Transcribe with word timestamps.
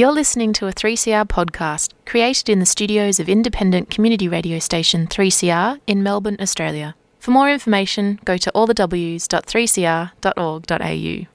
You're 0.00 0.12
listening 0.12 0.52
to 0.54 0.66
a 0.66 0.72
3CR 0.72 1.28
podcast 1.28 1.92
created 2.06 2.48
in 2.48 2.58
the 2.58 2.64
studios 2.64 3.20
of 3.20 3.28
independent 3.28 3.90
community 3.90 4.28
radio 4.28 4.58
station 4.58 5.06
3CR 5.06 5.78
in 5.86 6.02
Melbourne, 6.02 6.38
Australia. 6.40 6.94
For 7.18 7.32
more 7.32 7.50
information, 7.50 8.18
go 8.24 8.38
to 8.38 8.50
allthews.3cr.org.au. 8.54 11.26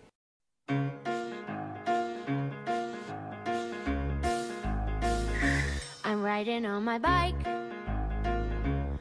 I'm 6.03 6.23
riding 6.23 6.65
on 6.65 6.83
my 6.83 6.97
bike. 6.97 7.35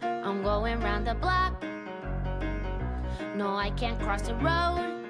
I'm 0.02 0.42
going 0.42 0.78
round 0.80 1.06
the 1.06 1.14
block. 1.14 1.62
No, 3.34 3.56
I 3.56 3.70
can't 3.78 3.98
cross 3.98 4.20
the 4.20 4.34
road. 4.34 5.06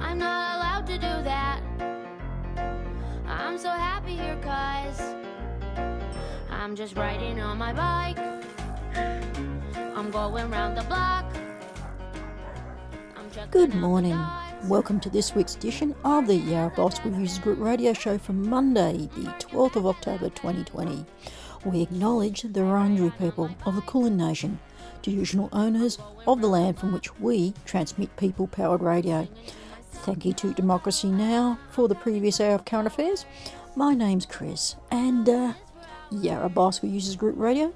I'm 0.00 0.18
not 0.18 0.56
allowed 0.56 0.86
to 0.86 0.94
do 0.94 1.24
that. 1.24 1.49
I'm 3.50 3.58
so 3.58 3.70
happy 3.70 4.14
here, 4.14 4.38
cause 4.42 5.00
I'm 6.50 6.76
just 6.76 6.94
riding 6.96 7.40
on 7.40 7.58
my 7.58 7.72
bike. 7.72 8.16
I'm 9.74 10.12
going 10.12 10.48
round 10.48 10.78
the 10.78 10.84
block. 10.84 11.24
I'm 13.16 13.48
Good 13.50 13.74
morning. 13.74 14.16
Welcome 14.68 15.00
to 15.00 15.10
this 15.10 15.34
week's 15.34 15.56
edition 15.56 15.96
of 16.04 16.28
the 16.28 16.36
Yarra 16.36 16.70
Bicycle 16.76 17.10
Users 17.18 17.40
Group 17.40 17.58
radio 17.58 17.92
show 17.92 18.18
for 18.18 18.34
Monday, 18.34 19.10
the 19.16 19.26
12th 19.40 19.74
of 19.74 19.86
October 19.86 20.30
2020. 20.30 21.04
We 21.64 21.82
acknowledge 21.82 22.42
the 22.42 22.60
Wurundjeri 22.60 23.18
people 23.18 23.50
of 23.66 23.74
the 23.74 23.82
Kulin 23.82 24.16
Nation, 24.16 24.60
traditional 25.02 25.48
owners 25.52 25.98
of 26.24 26.40
the 26.40 26.46
land 26.46 26.78
from 26.78 26.92
which 26.92 27.18
we 27.18 27.54
transmit 27.64 28.16
people 28.16 28.46
powered 28.46 28.80
radio. 28.80 29.26
Thank 29.92 30.24
you 30.24 30.32
to 30.34 30.54
Democracy 30.54 31.10
Now! 31.10 31.58
for 31.70 31.88
the 31.88 31.94
previous 31.94 32.40
hour 32.40 32.54
of 32.54 32.64
current 32.64 32.86
affairs. 32.86 33.26
My 33.76 33.94
name's 33.94 34.24
Chris, 34.24 34.76
and 34.90 35.28
uh, 35.28 35.52
Yarra 36.10 36.48
Bicycle 36.48 36.88
Users 36.88 37.16
Group 37.16 37.36
Radio, 37.36 37.72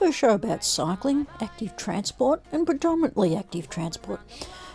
a 0.00 0.10
show 0.10 0.30
about 0.34 0.64
cycling, 0.64 1.26
active 1.40 1.76
transport, 1.76 2.42
and 2.50 2.66
predominantly 2.66 3.36
active 3.36 3.68
transport. 3.68 4.20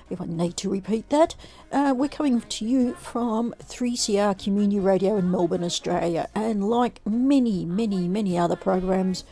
If 0.10 0.22
I 0.22 0.26
need 0.26 0.58
to 0.58 0.70
repeat 0.70 1.10
that, 1.10 1.36
uh, 1.72 1.94
we're 1.96 2.10
coming 2.10 2.42
to 2.42 2.66
you 2.66 2.94
from 2.96 3.56
3CR 3.64 4.42
Community 4.44 4.80
Radio 4.80 5.18
in 5.18 5.32
Melbourne, 5.32 5.64
Australia, 5.64 6.28
and 6.36 6.70
like 6.70 7.00
many, 7.06 7.66
many, 7.66 8.08
many 8.08 8.38
other 8.38 8.56
programs 8.56 9.24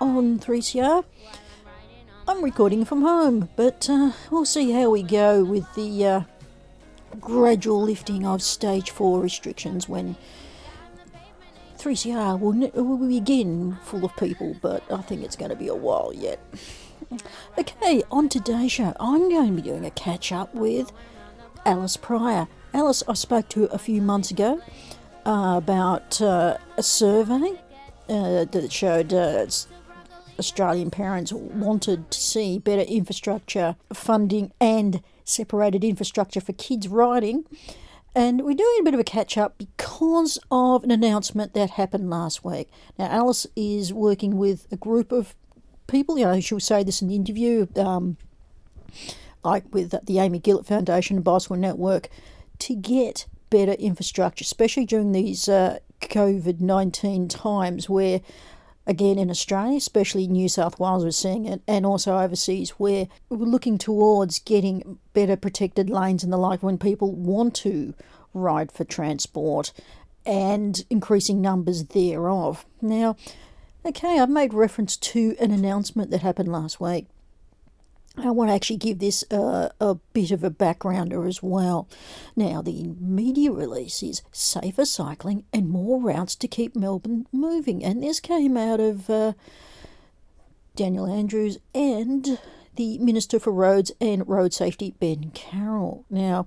on 0.00 0.38
3CR, 0.38 1.04
I'm 2.28 2.44
recording 2.44 2.84
from 2.84 3.02
home, 3.02 3.48
but 3.56 3.90
uh, 3.90 4.12
we'll 4.30 4.44
see 4.44 4.70
how 4.70 4.90
we 4.90 5.02
go 5.02 5.42
with 5.42 5.66
the 5.74 6.06
uh, 6.06 6.20
gradual 7.18 7.82
lifting 7.82 8.26
of 8.26 8.42
stage 8.42 8.90
4 8.90 9.20
restrictions 9.20 9.88
when 9.88 10.16
3CR 11.78 12.38
will, 12.38 12.52
will 12.84 13.08
begin 13.08 13.78
full 13.82 14.04
of 14.04 14.14
people, 14.16 14.56
but 14.60 14.82
I 14.92 15.00
think 15.02 15.22
it's 15.22 15.36
going 15.36 15.50
to 15.50 15.56
be 15.56 15.68
a 15.68 15.74
while 15.74 16.12
yet. 16.14 16.38
Okay, 17.58 18.02
on 18.10 18.28
today's 18.28 18.72
show, 18.72 18.94
I'm 19.00 19.30
going 19.30 19.56
to 19.56 19.62
be 19.62 19.68
doing 19.68 19.84
a 19.84 19.90
catch 19.90 20.30
up 20.30 20.54
with 20.54 20.92
Alice 21.64 21.96
Pryor. 21.96 22.46
Alice, 22.72 23.02
I 23.08 23.14
spoke 23.14 23.48
to 23.50 23.64
a 23.64 23.78
few 23.78 24.00
months 24.02 24.30
ago 24.30 24.60
uh, 25.26 25.54
about 25.56 26.20
uh, 26.20 26.58
a 26.76 26.82
survey 26.82 27.60
uh, 28.08 28.44
that 28.44 28.70
showed 28.70 29.12
uh, 29.12 29.46
Australian 30.40 30.90
parents 30.90 31.32
wanted 31.32 32.10
to 32.10 32.20
see 32.20 32.58
better 32.58 32.82
infrastructure 32.82 33.76
funding 33.92 34.52
and 34.60 35.02
separated 35.24 35.84
infrastructure 35.84 36.40
for 36.40 36.52
kids 36.54 36.88
riding. 36.88 37.44
And 38.14 38.42
we're 38.42 38.54
doing 38.54 38.78
a 38.80 38.82
bit 38.82 38.94
of 38.94 39.00
a 39.00 39.04
catch 39.04 39.38
up 39.38 39.56
because 39.58 40.38
of 40.50 40.82
an 40.82 40.90
announcement 40.90 41.54
that 41.54 41.70
happened 41.70 42.10
last 42.10 42.44
week. 42.44 42.68
Now, 42.98 43.06
Alice 43.06 43.46
is 43.54 43.92
working 43.92 44.36
with 44.36 44.66
a 44.72 44.76
group 44.76 45.12
of 45.12 45.36
people, 45.86 46.18
you 46.18 46.24
know, 46.24 46.40
she'll 46.40 46.58
say 46.58 46.82
this 46.82 47.02
in 47.02 47.08
the 47.08 47.14
interview, 47.14 47.68
um, 47.76 48.16
like 49.44 49.64
with 49.72 49.94
the 50.06 50.18
Amy 50.18 50.40
Gillett 50.40 50.66
Foundation 50.66 51.16
and 51.16 51.24
Bicycle 51.24 51.56
Network, 51.56 52.08
to 52.58 52.74
get 52.74 53.26
better 53.50 53.72
infrastructure, 53.72 54.42
especially 54.42 54.86
during 54.86 55.12
these 55.12 55.48
uh, 55.48 55.78
COVID 56.00 56.60
19 56.60 57.28
times 57.28 57.88
where, 57.88 58.20
again, 58.90 59.18
in 59.18 59.30
Australia, 59.30 59.76
especially 59.76 60.26
New 60.26 60.48
South 60.48 60.78
Wales, 60.80 61.04
we're 61.04 61.12
seeing 61.12 61.46
it, 61.46 61.62
and 61.66 61.86
also 61.86 62.18
overseas, 62.18 62.70
where 62.70 63.06
we're 63.28 63.46
looking 63.46 63.78
towards 63.78 64.40
getting 64.40 64.98
better 65.12 65.36
protected 65.36 65.88
lanes 65.88 66.24
and 66.24 66.32
the 66.32 66.36
like 66.36 66.62
when 66.62 66.76
people 66.76 67.12
want 67.12 67.54
to 67.54 67.94
ride 68.34 68.72
for 68.72 68.84
transport 68.84 69.72
and 70.26 70.84
increasing 70.90 71.40
numbers 71.40 71.84
thereof. 71.84 72.66
Now, 72.82 73.16
Okay, 73.84 74.18
I've 74.18 74.28
made 74.28 74.52
reference 74.52 74.94
to 74.98 75.34
an 75.40 75.52
announcement 75.52 76.10
that 76.10 76.20
happened 76.20 76.52
last 76.52 76.80
week. 76.80 77.06
I 78.24 78.30
want 78.30 78.50
to 78.50 78.54
actually 78.54 78.76
give 78.76 78.98
this 78.98 79.24
uh, 79.30 79.70
a 79.80 79.94
bit 80.12 80.30
of 80.30 80.44
a 80.44 80.50
backgrounder 80.50 81.26
as 81.28 81.42
well. 81.42 81.88
Now, 82.36 82.62
the 82.62 82.94
media 83.00 83.52
release 83.52 84.02
is 84.02 84.22
safer 84.32 84.84
cycling 84.84 85.44
and 85.52 85.68
more 85.68 86.00
routes 86.00 86.34
to 86.36 86.48
keep 86.48 86.76
Melbourne 86.76 87.26
moving, 87.32 87.84
and 87.84 88.02
this 88.02 88.20
came 88.20 88.56
out 88.56 88.80
of 88.80 89.10
uh, 89.10 89.32
Daniel 90.76 91.06
Andrews 91.06 91.58
and 91.74 92.38
the 92.76 92.98
Minister 92.98 93.38
for 93.38 93.52
Roads 93.52 93.92
and 94.00 94.26
Road 94.28 94.54
Safety, 94.54 94.94
Ben 94.98 95.30
Carroll. 95.34 96.04
Now, 96.08 96.46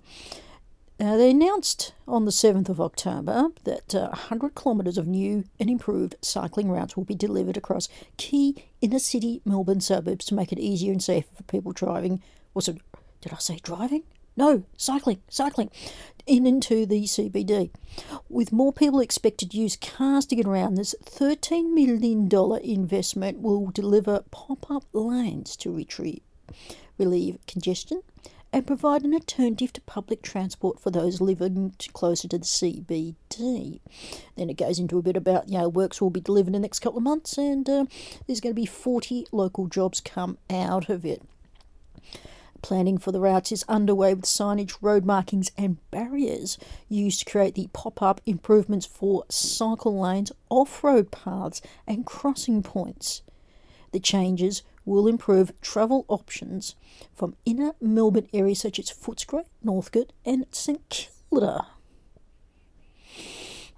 uh, 0.99 1.17
they 1.17 1.31
announced 1.31 1.93
on 2.07 2.25
the 2.25 2.31
7th 2.31 2.69
of 2.69 2.79
October 2.79 3.47
that 3.63 3.95
uh, 3.95 4.09
100 4.09 4.55
kilometres 4.55 4.97
of 4.97 5.07
new 5.07 5.43
and 5.59 5.69
improved 5.69 6.15
cycling 6.21 6.69
routes 6.69 6.95
will 6.95 7.03
be 7.03 7.15
delivered 7.15 7.57
across 7.57 7.89
key 8.17 8.63
inner 8.81 8.99
city 8.99 9.41
Melbourne 9.43 9.81
suburbs 9.81 10.25
to 10.25 10.35
make 10.35 10.51
it 10.51 10.59
easier 10.59 10.91
and 10.91 11.03
safer 11.03 11.33
for 11.35 11.43
people 11.43 11.71
driving. 11.71 12.21
Was 12.53 12.67
it, 12.67 12.77
did 13.21 13.33
I 13.33 13.37
say 13.37 13.59
driving? 13.63 14.03
No, 14.35 14.63
cycling, 14.77 15.21
cycling 15.29 15.69
in 16.25 16.45
into 16.45 16.85
the 16.85 17.03
CBD. 17.03 17.71
With 18.29 18.51
more 18.51 18.73
people 18.73 18.99
expected 18.99 19.51
to 19.51 19.57
use 19.57 19.75
cars 19.75 20.25
to 20.27 20.35
get 20.35 20.47
around, 20.47 20.75
this 20.75 20.95
$13 21.03 21.73
million 21.73 22.29
investment 22.63 23.41
will 23.41 23.69
deliver 23.71 24.23
pop 24.31 24.69
up 24.71 24.83
lanes 24.93 25.55
to 25.57 25.71
retrieve, 25.71 26.21
relieve 26.97 27.39
congestion 27.47 28.01
and 28.53 28.68
provide 28.68 29.03
an 29.03 29.16
alternative 29.16 29.74
to 29.74 29.81
public 29.81 30.22
transport 30.22 30.80
for 30.80 30.91
those 30.91 31.19
living 31.19 31.74
closer 31.91 32.28
to 32.28 32.38
the 32.38 32.46
CBD. 32.46 33.80
Then 34.38 34.50
it 34.52 34.58
goes 34.58 34.78
into 34.78 35.00
a 35.00 35.02
bit 35.02 35.18
about, 35.18 35.50
you 35.50 35.58
know, 35.58 35.68
works 35.68 36.00
will 36.00 36.12
be 36.12 36.22
delivered 36.22 36.50
in 36.50 36.53
the 36.53 36.59
next 36.59 36.80
couple 36.80 37.00
of 37.00 37.03
months 37.03 37.36
and 37.36 37.68
uh, 37.68 37.86
there's 38.28 38.40
going 38.40 38.52
to 38.53 38.62
be 38.62 38.68
40 38.68 39.25
local 39.31 39.66
jobs 39.66 40.00
come 40.00 40.38
out 40.52 40.88
of 40.88 41.03
it. 41.03 41.24
Planning 42.62 43.00
for 43.00 43.12
the 43.12 43.19
routes 43.19 43.52
is 43.52 43.66
underway 43.68 44.14
with 44.14 44.24
signage, 44.24 44.78
road 44.81 45.03
markings, 45.03 45.52
and 45.58 45.78
barriers 45.91 46.58
used 46.88 47.20
to 47.20 47.30
create 47.30 47.56
the 47.56 47.68
pop 47.74 48.02
up 48.02 48.22
improvements 48.25 48.85
for 48.85 49.25
cycle 49.30 50.00
lanes, 50.00 50.31
off 50.50 50.81
road 50.81 51.12
paths, 51.12 51.62
and 51.85 52.06
crossing 52.06 52.64
points. 52.64 53.24
The 53.91 54.00
changes 54.00 54.62
will 54.85 55.07
improve 55.07 55.59
travel 55.61 56.05
options 56.07 56.75
from 57.13 57.35
inner 57.45 57.73
Melbourne 57.81 58.27
areas 58.33 58.59
such 58.59 58.79
as 58.79 58.91
Footscray, 58.91 59.45
Northcote, 59.63 60.13
and 60.25 60.45
St 60.51 60.81
Kilda. 60.89 61.67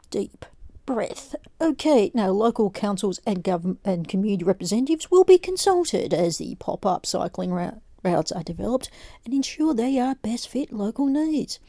Deep 0.10 0.46
breath. 0.86 1.36
Okay, 1.60 2.12
now 2.14 2.30
local 2.30 2.70
councils 2.70 3.20
and 3.26 3.44
government 3.44 3.80
and 3.84 4.08
community 4.08 4.44
representatives 4.44 5.10
will 5.10 5.24
be 5.24 5.38
consulted 5.38 6.14
as 6.14 6.38
the 6.38 6.56
pop-up 6.56 7.06
cycling 7.06 7.52
route, 7.52 7.82
routes 8.04 8.32
are 8.32 8.44
developed 8.44 8.90
and 9.26 9.34
ensure 9.34 9.74
they 9.74 10.00
are 10.00 10.16
best 10.16 10.48
fit 10.48 10.72
local 10.72 11.08
needs. 11.08 11.60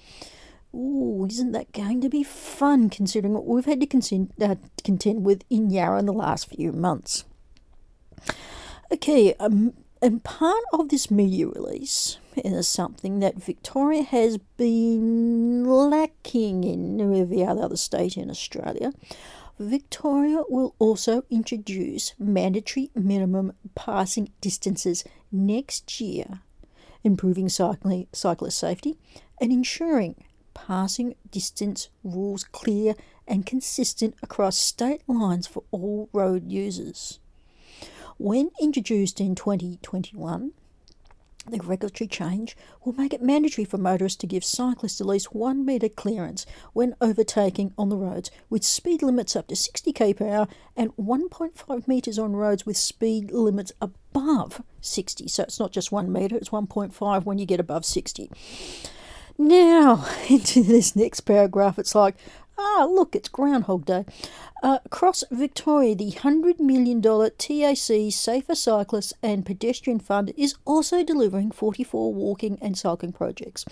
Ooh, 0.75 1.27
isn't 1.29 1.53
that 1.53 1.73
going 1.73 2.03
to 2.03 2.11
be 2.11 2.23
fun 2.23 2.91
considering 2.91 3.33
what 3.33 3.47
we've 3.47 3.65
had 3.65 3.81
to 3.81 4.29
uh, 4.43 4.57
contend 4.85 5.25
with 5.25 5.43
in 5.49 5.71
Yarra 5.71 6.01
in 6.01 6.07
the 6.07 6.13
last 6.13 6.51
few 6.51 6.71
months? 6.73 7.25
Okay, 8.93 9.35
um, 9.41 9.73
and 10.01 10.23
part 10.23 10.63
of 10.73 10.91
this 10.91 11.11
media 11.11 11.49
release 11.49 12.19
is 12.37 12.69
something 12.69 13.19
that 13.19 13.43
Victoria 13.43 14.05
has 14.05 14.39
been 14.57 15.65
lacking 15.65 16.63
in 16.63 17.01
every 17.01 17.45
other 17.45 17.77
state 17.77 18.17
in 18.17 18.31
Australia. 18.31 18.93
Victoria 19.59 20.43
will 20.49 20.77
also 20.79 21.25
introduce 21.31 22.15
mandatory 22.19 22.91
minimum 22.95 23.55
passing 23.75 24.31
distances 24.41 25.03
next 25.33 26.01
year, 26.01 26.41
improving 27.03 27.49
cycling, 27.49 28.07
cyclist 28.13 28.59
safety 28.59 28.97
and 29.41 29.51
ensuring 29.51 30.15
passing 30.55 31.17
distance 31.31 31.89
rules 32.05 32.45
clear 32.45 32.95
and 33.27 33.47
consistent 33.47 34.15
across 34.23 34.57
state 34.57 35.03
lines 35.09 35.49
for 35.49 35.65
all 35.73 36.09
road 36.13 36.53
users. 36.53 37.19
When 38.19 38.51
introduced 38.61 39.21
in 39.21 39.35
2021, 39.35 40.53
The 41.49 41.59
regulatory 41.59 42.09
change 42.09 42.57
will 42.85 42.95
make 42.95 43.15
it 43.15 43.23
mandatory 43.23 43.65
for 43.65 43.79
motorists 43.79 44.19
to 44.19 44.27
give 44.27 44.45
cyclists 44.45 45.01
at 45.01 45.07
least 45.07 45.33
one 45.33 45.65
metre 45.65 45.89
clearance 45.89 46.45
when 46.73 46.97
overtaking 47.01 47.73
on 47.79 47.89
the 47.89 47.97
roads, 47.97 48.33
with 48.51 48.65
speed 48.65 49.01
limits 49.01 49.37
up 49.37 49.47
to 49.49 49.55
60 49.55 49.93
km 49.93 50.17
per 50.17 50.29
hour 50.29 50.49
and 50.77 50.97
1.5 50.97 51.87
metres 51.87 52.19
on 52.19 52.35
roads 52.35 52.67
with 52.67 52.77
speed 52.77 53.31
limits 53.31 53.71
above 53.81 54.61
60. 54.81 55.29
So 55.29 55.45
it's 55.45 55.61
not 55.61 55.71
just 55.71 55.93
one 55.93 56.11
metre, 56.11 56.37
it's 56.37 56.49
1.5 56.49 57.25
when 57.25 57.39
you 57.39 57.47
get 57.47 57.61
above 57.61 57.85
60. 57.85 58.29
Now, 59.39 60.05
into 60.29 60.65
this 60.65 60.97
next 60.97 61.21
paragraph, 61.21 61.79
it's 61.79 61.95
like, 61.95 62.17
ah, 62.59 62.87
look, 62.91 63.15
it's 63.15 63.29
Groundhog 63.29 63.85
Day. 63.85 64.05
Uh, 64.63 64.79
across 64.85 65.25
Victoria, 65.31 65.95
the 65.95 66.11
$100 66.13 66.59
million 66.61 67.03
TAC 67.03 68.13
Safer 68.13 68.55
Cyclists 68.55 69.13
and 69.23 69.45
Pedestrian 69.45 70.01
Fund 70.01 70.33
is 70.37 70.55
also 70.65 71.05
delivering 71.05 71.51
44 71.51 72.13
walking 72.13 72.59
and 72.61 72.77
cycling 72.77 73.13
projects. 73.13 73.65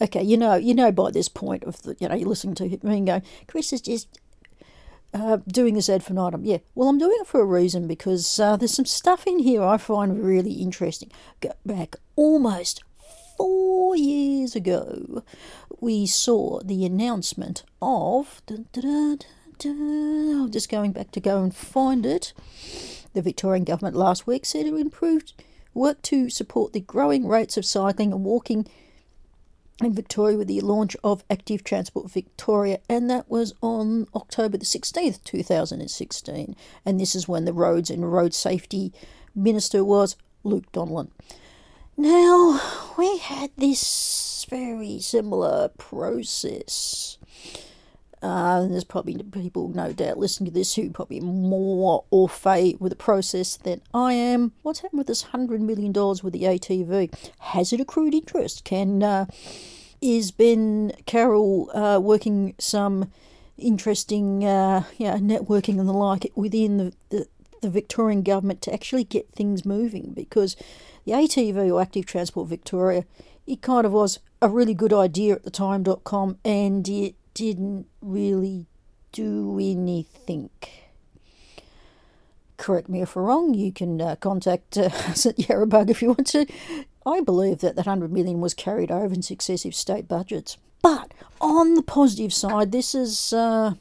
Okay, 0.00 0.22
you 0.22 0.36
know, 0.36 0.54
you 0.54 0.74
know 0.74 0.92
by 0.92 1.10
this 1.10 1.28
point 1.28 1.64
of 1.64 1.82
the, 1.82 1.96
you 1.98 2.08
know, 2.08 2.14
you're 2.14 2.28
listening 2.28 2.54
to 2.56 2.68
me 2.68 2.98
and 2.98 3.06
going, 3.06 3.22
Chris 3.46 3.72
is 3.72 3.80
just 3.80 4.08
uh, 5.14 5.38
doing 5.48 5.74
this 5.74 5.88
ad 5.88 5.96
infinitum. 5.96 6.44
Yeah, 6.44 6.58
well, 6.74 6.88
I'm 6.88 6.98
doing 6.98 7.16
it 7.20 7.26
for 7.26 7.40
a 7.40 7.46
reason 7.46 7.86
because 7.86 8.38
uh, 8.38 8.56
there's 8.56 8.74
some 8.74 8.84
stuff 8.84 9.26
in 9.26 9.38
here 9.38 9.62
I 9.62 9.78
find 9.78 10.22
really 10.22 10.52
interesting. 10.54 11.10
Go 11.40 11.52
back 11.64 11.96
almost 12.14 12.84
four 13.36 13.96
years 13.96 14.54
ago, 14.54 15.22
we 15.80 16.06
saw 16.06 16.60
the 16.60 16.84
announcement 16.84 17.64
of. 17.80 18.42
Dun, 18.46 18.66
dun, 18.72 19.18
dun, 19.58 20.42
I'm 20.42 20.50
just 20.50 20.70
going 20.70 20.92
back 20.92 21.10
to 21.12 21.20
go 21.20 21.42
and 21.42 21.54
find 21.54 22.04
it. 22.06 22.32
The 23.12 23.22
Victorian 23.22 23.64
government 23.64 23.96
last 23.96 24.26
week 24.26 24.44
said 24.44 24.66
it 24.66 24.74
improved 24.74 25.32
work 25.74 26.02
to 26.02 26.30
support 26.30 26.72
the 26.72 26.80
growing 26.80 27.28
rates 27.28 27.56
of 27.56 27.64
cycling 27.64 28.12
and 28.12 28.24
walking 28.24 28.66
in 29.82 29.92
Victoria 29.92 30.38
with 30.38 30.48
the 30.48 30.60
launch 30.62 30.96
of 31.04 31.22
Active 31.28 31.62
Transport 31.62 32.10
Victoria, 32.10 32.78
and 32.88 33.10
that 33.10 33.30
was 33.30 33.52
on 33.60 34.06
October 34.14 34.56
the 34.56 34.64
16th, 34.64 35.22
2016. 35.24 36.56
And 36.84 36.98
this 36.98 37.14
is 37.14 37.28
when 37.28 37.44
the 37.44 37.52
Roads 37.52 37.90
and 37.90 38.10
Road 38.10 38.32
Safety 38.32 38.92
Minister 39.34 39.84
was 39.84 40.16
Luke 40.44 40.72
Donnellan. 40.72 41.10
Now, 41.98 42.60
we 42.98 43.18
had 43.18 43.52
this 43.56 44.44
very 44.50 44.98
similar 45.00 45.68
process. 45.78 47.16
Uh, 48.20 48.66
there's 48.66 48.84
probably 48.84 49.16
people, 49.22 49.68
no 49.68 49.92
doubt, 49.92 50.18
listening 50.18 50.50
to 50.50 50.54
this 50.54 50.74
who 50.74 50.90
probably 50.90 51.20
more 51.20 52.04
au 52.12 52.26
fait 52.26 52.78
with 52.80 52.90
the 52.90 52.96
process 52.96 53.56
than 53.56 53.80
I 53.94 54.12
am. 54.12 54.52
What's 54.62 54.80
happened 54.80 54.98
with 54.98 55.06
this 55.06 55.24
$100 55.24 55.60
million 55.60 55.92
with 55.94 56.32
the 56.32 56.42
ATV? 56.42 57.14
Has 57.38 57.72
it 57.72 57.80
accrued 57.80 58.14
interest? 58.14 58.64
Can 58.64 59.02
uh, 59.02 59.26
Is 60.02 60.30
Ben 60.32 60.92
Carroll 61.06 61.70
uh, 61.74 61.98
working 61.98 62.54
some 62.58 63.10
interesting 63.56 64.44
uh, 64.44 64.84
yeah, 64.98 65.16
networking 65.16 65.78
and 65.78 65.88
the 65.88 65.94
like 65.94 66.30
within 66.34 66.76
the, 66.76 66.92
the, 67.08 67.26
the 67.62 67.70
Victorian 67.70 68.22
government 68.22 68.62
to 68.62 68.72
actually 68.72 69.04
get 69.04 69.30
things 69.32 69.64
moving? 69.64 70.12
Because 70.14 70.56
the 71.04 71.12
ATV 71.12 71.72
or 71.72 71.80
Active 71.80 72.06
Transport 72.06 72.48
Victoria, 72.48 73.04
it 73.46 73.62
kind 73.62 73.86
of 73.86 73.92
was 73.92 74.18
a 74.42 74.48
really 74.48 74.74
good 74.74 74.92
idea 74.92 75.34
at 75.34 75.44
the 75.44 75.50
time.com 75.50 76.38
and 76.44 76.88
it 76.88 77.14
didn't 77.34 77.86
really 78.00 78.66
do 79.12 79.58
anything. 79.58 80.50
Correct 82.56 82.88
me 82.88 83.02
if 83.02 83.16
I'm 83.16 83.22
wrong, 83.22 83.54
you 83.54 83.72
can 83.72 84.00
uh, 84.00 84.16
contact 84.16 84.76
uh, 84.76 84.84
at 84.90 85.36
Yarrabug 85.36 85.90
if 85.90 86.02
you 86.02 86.08
want 86.08 86.26
to. 86.28 86.46
I 87.04 87.20
believe 87.20 87.60
that 87.60 87.76
that 87.76 87.86
100 87.86 88.12
million 88.12 88.40
was 88.40 88.54
carried 88.54 88.90
over 88.90 89.14
in 89.14 89.22
successive 89.22 89.74
state 89.74 90.08
budgets. 90.08 90.58
But 90.82 91.12
on 91.40 91.74
the 91.74 91.82
positive 91.82 92.32
side, 92.32 92.72
this 92.72 92.94
is 92.94 93.32
uh, 93.32 93.74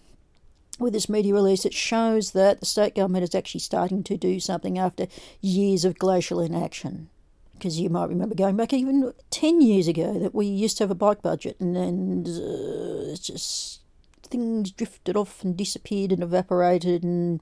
with 0.80 0.94
this 0.94 1.10
media 1.10 1.34
release, 1.34 1.66
it 1.66 1.74
shows 1.74 2.32
that 2.32 2.60
the 2.60 2.66
state 2.66 2.96
government 2.96 3.24
is 3.24 3.36
actually 3.36 3.62
starting 3.62 4.04
to 4.04 4.18
do 4.18 4.40
something 4.40 4.78
after 4.78 5.08
years 5.42 5.86
of 5.86 5.98
glacial 5.98 6.40
inaction. 6.40 7.10
Because 7.54 7.80
you 7.80 7.90
might 7.90 8.10
remember 8.10 8.36
going 8.36 8.58
back 8.58 8.74
even 8.74 9.14
10 9.30 9.62
years 9.62 9.88
ago 9.88 10.20
that 10.20 10.36
we 10.36 10.46
used 10.46 10.78
to 10.78 10.84
have 10.84 10.92
a 10.92 10.96
bike 10.96 11.22
budget 11.22 11.56
and 11.60 11.74
then 11.74 12.26
uh, 12.28 13.12
it's 13.12 13.28
just 13.28 13.80
things 14.24 14.72
drifted 14.72 15.16
off 15.16 15.44
and 15.44 15.56
disappeared 15.56 16.12
and 16.12 16.22
evaporated 16.22 17.04
and 17.04 17.42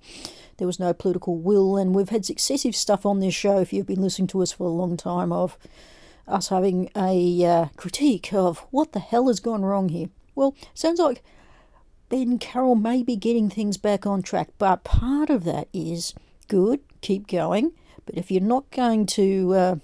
there 0.57 0.67
was 0.67 0.79
no 0.79 0.93
political 0.93 1.37
will. 1.37 1.77
And 1.77 1.95
we've 1.95 2.09
had 2.09 2.25
successive 2.25 2.75
stuff 2.75 3.05
on 3.05 3.19
this 3.19 3.33
show 3.33 3.59
if 3.59 3.73
you've 3.73 3.87
been 3.87 4.01
listening 4.01 4.27
to 4.27 4.43
us 4.43 4.51
for 4.51 4.65
a 4.65 4.69
long 4.69 4.97
time 4.97 5.31
of 5.31 5.57
us 6.27 6.49
having 6.49 6.89
a 6.95 7.45
uh, 7.45 7.65
critique 7.75 8.33
of 8.33 8.59
what 8.69 8.91
the 8.91 8.99
hell 8.99 9.27
has 9.27 9.39
gone 9.39 9.63
wrong 9.63 9.89
here. 9.89 10.09
Well 10.35 10.55
sounds 10.75 10.99
like 10.99 11.23
ben 12.13 12.37
Carroll 12.37 12.75
may 12.75 13.01
be 13.01 13.15
getting 13.15 13.49
things 13.49 13.77
back 13.77 14.05
on 14.05 14.21
track 14.21 14.49
but 14.59 14.83
part 14.83 15.31
of 15.31 15.43
that 15.45 15.67
is 15.73 16.13
good 16.47 16.79
keep 17.01 17.25
going 17.27 17.71
but 18.05 18.15
if 18.15 18.29
you're 18.29 18.39
not 18.39 18.69
going 18.69 19.07
to 19.07 19.53
uh, 19.55 19.75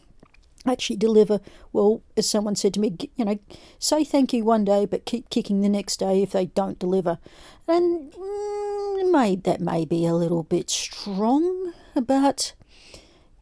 actually 0.67 0.97
deliver. 0.97 1.39
Well, 1.71 2.03
as 2.17 2.29
someone 2.29 2.55
said 2.55 2.73
to 2.73 2.81
me, 2.81 2.95
you 3.15 3.23
know, 3.23 3.39
say 3.79 4.03
thank 4.03 4.33
you 4.33 4.43
one 4.43 4.65
day, 4.65 4.85
but 4.85 5.05
keep 5.05 5.29
kicking 5.29 5.61
the 5.61 5.69
next 5.69 5.97
day 5.97 6.21
if 6.21 6.33
they 6.33 6.47
don't 6.47 6.77
deliver. 6.77 7.17
And 7.65 8.11
mm, 8.11 9.43
that 9.43 9.59
may 9.59 9.85
be 9.85 10.05
a 10.05 10.13
little 10.13 10.43
bit 10.43 10.69
strong, 10.69 11.73
but 11.95 12.53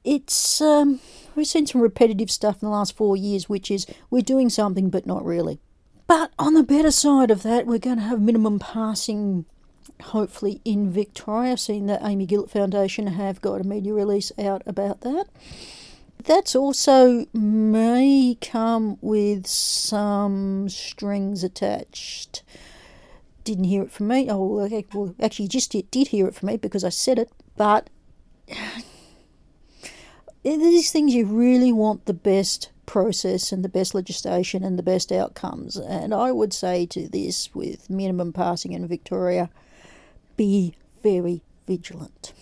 it's 0.04 0.62
um, 0.62 1.00
we've 1.36 1.48
seen 1.48 1.66
some 1.66 1.82
repetitive 1.82 2.32
stuff 2.32 2.62
in 2.62 2.68
the 2.68 2.72
last 2.72 2.96
four 2.96 3.18
years, 3.18 3.50
which 3.50 3.70
is 3.70 3.86
we're 4.10 4.22
doing 4.22 4.50
something 4.50 4.90
but 4.90 5.06
not 5.06 5.26
really. 5.26 5.60
But 6.08 6.32
on 6.40 6.54
the 6.54 6.64
better 6.64 6.92
side 6.92 7.30
of 7.30 7.44
that, 7.44 7.66
we're 7.68 7.80
going 7.80 7.98
to 7.98 8.04
have 8.04 8.22
minimum 8.22 8.60
passing 8.60 9.46
hopefully 10.02 10.62
in 10.64 10.92
Victoria. 10.92 11.52
I've 11.52 11.60
seen 11.60 11.88
the 11.88 12.06
Amy 12.06 12.26
Gillett 12.26 12.50
Foundation 12.50 13.08
have 13.08 13.42
got 13.42 13.62
a 13.62 13.64
media 13.64 13.94
release 13.94 14.32
out 14.38 14.62
about 14.66 15.02
that 15.02 15.28
that's 16.28 16.56
also 16.56 17.26
may 17.34 18.38
come 18.42 18.98
with 19.02 19.48
some 19.48 20.70
strings 20.70 21.44
attached. 21.44 22.44
Didn't 23.44 23.64
hear 23.64 23.84
it 23.84 23.92
from 23.92 24.10
me. 24.10 24.30
Oh, 24.30 24.60
okay, 24.62 24.86
well, 24.94 25.16
actually, 25.22 25.48
just 25.48 25.72
did, 25.72 25.90
did 25.90 26.08
hear 26.08 26.28
it 26.28 26.36
from 26.36 26.48
me 26.48 26.58
because 26.58 26.84
I 26.84 26.90
said 26.90 27.18
it. 27.18 27.32
But 27.56 27.90
these 30.44 30.92
things 30.92 31.14
you 31.14 31.26
really 31.26 31.72
want 31.72 32.06
the 32.06 32.14
best 32.14 32.70
process 32.88 33.52
and 33.52 33.64
the 33.64 33.70
best 33.70 33.94
legislation 33.94 34.64
and 34.64 34.80
the 34.80 34.84
best 34.84 35.12
outcomes. 35.12 35.78
And 35.78 36.12
I 36.12 36.32
would 36.32 36.54
say 36.54 36.88
to 36.88 37.08
this 37.08 37.54
with 37.54 37.88
minimum 37.90 38.34
passing 38.34 38.74
in 38.74 38.88
Victoria, 38.88 39.52
be 40.36 40.74
very 41.04 41.44
vigilant. 41.68 42.34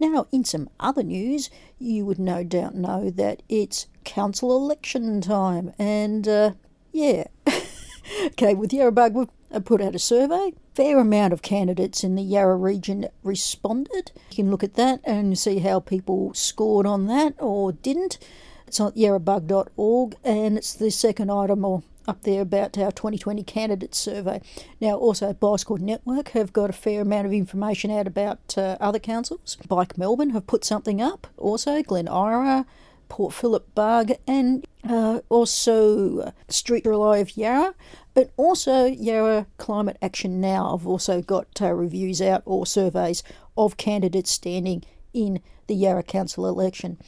Now, 0.00 0.26
in 0.32 0.44
some 0.44 0.68
other 0.80 1.02
news, 1.02 1.48
you 1.78 2.04
would 2.04 2.18
no 2.18 2.42
doubt 2.42 2.74
know 2.74 3.10
that 3.10 3.42
it's 3.48 3.86
council 4.04 4.56
election 4.56 5.20
time, 5.20 5.72
and 5.78 6.26
uh, 6.28 6.52
yeah. 6.92 7.24
okay, 8.26 8.54
with 8.54 8.70
Yarrabug, 8.70 9.12
we've 9.12 9.64
put 9.64 9.80
out 9.80 9.94
a 9.94 9.98
survey. 9.98 10.52
Fair 10.74 10.98
amount 10.98 11.32
of 11.32 11.40
candidates 11.40 12.04
in 12.04 12.14
the 12.14 12.22
Yarra 12.22 12.56
region 12.56 13.08
responded. 13.22 14.12
You 14.30 14.36
can 14.36 14.50
look 14.50 14.62
at 14.62 14.74
that 14.74 15.00
and 15.04 15.38
see 15.38 15.60
how 15.60 15.80
people 15.80 16.34
scored 16.34 16.86
on 16.86 17.06
that 17.06 17.34
or 17.38 17.72
didn't. 17.72 18.18
It's 18.66 18.80
on 18.80 18.92
yarrabug.org, 18.92 20.16
and 20.24 20.58
it's 20.58 20.74
the 20.74 20.90
second 20.90 21.30
item 21.30 21.64
or 21.64 21.82
up 22.08 22.22
there 22.22 22.42
about 22.42 22.78
our 22.78 22.92
2020 22.92 23.42
candidates 23.42 23.98
survey. 23.98 24.40
Now, 24.80 24.96
also, 24.96 25.32
Bicycle 25.32 25.78
Network 25.78 26.30
have 26.30 26.52
got 26.52 26.70
a 26.70 26.72
fair 26.72 27.02
amount 27.02 27.26
of 27.26 27.32
information 27.32 27.90
out 27.90 28.06
about 28.06 28.56
uh, 28.56 28.76
other 28.80 28.98
councils. 28.98 29.56
Bike 29.68 29.98
Melbourne 29.98 30.30
have 30.30 30.46
put 30.46 30.64
something 30.64 31.00
up, 31.00 31.26
also, 31.36 31.82
Glen 31.82 32.08
Eira, 32.08 32.66
Port 33.08 33.32
Phillip 33.32 33.74
Bug, 33.74 34.12
and 34.26 34.66
uh, 34.88 35.20
also 35.28 36.32
Streets 36.48 36.86
Alive 36.86 37.28
of 37.28 37.36
Yarra, 37.36 37.74
but 38.14 38.30
also 38.36 38.86
Yarra 38.86 39.46
Climate 39.58 39.96
Action 40.02 40.40
Now 40.40 40.76
have 40.76 40.86
also 40.86 41.22
got 41.22 41.60
uh, 41.60 41.72
reviews 41.72 42.20
out 42.20 42.42
or 42.44 42.66
surveys 42.66 43.22
of 43.56 43.76
candidates 43.76 44.30
standing 44.30 44.84
in 45.12 45.40
the 45.66 45.74
Yarra 45.74 46.02
Council 46.02 46.46
election. 46.46 46.98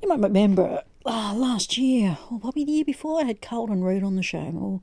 You 0.00 0.08
might 0.08 0.20
remember 0.20 0.84
uh, 1.04 1.34
last 1.34 1.76
year, 1.76 2.18
or 2.30 2.38
probably 2.38 2.64
the 2.64 2.72
year 2.72 2.84
before, 2.84 3.20
I 3.20 3.24
had 3.24 3.42
Carlton 3.42 3.82
Reid 3.82 4.04
on 4.04 4.14
the 4.14 4.22
show, 4.22 4.80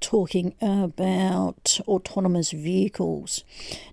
talking 0.00 0.54
about 0.60 1.80
autonomous 1.88 2.52
vehicles. 2.52 3.42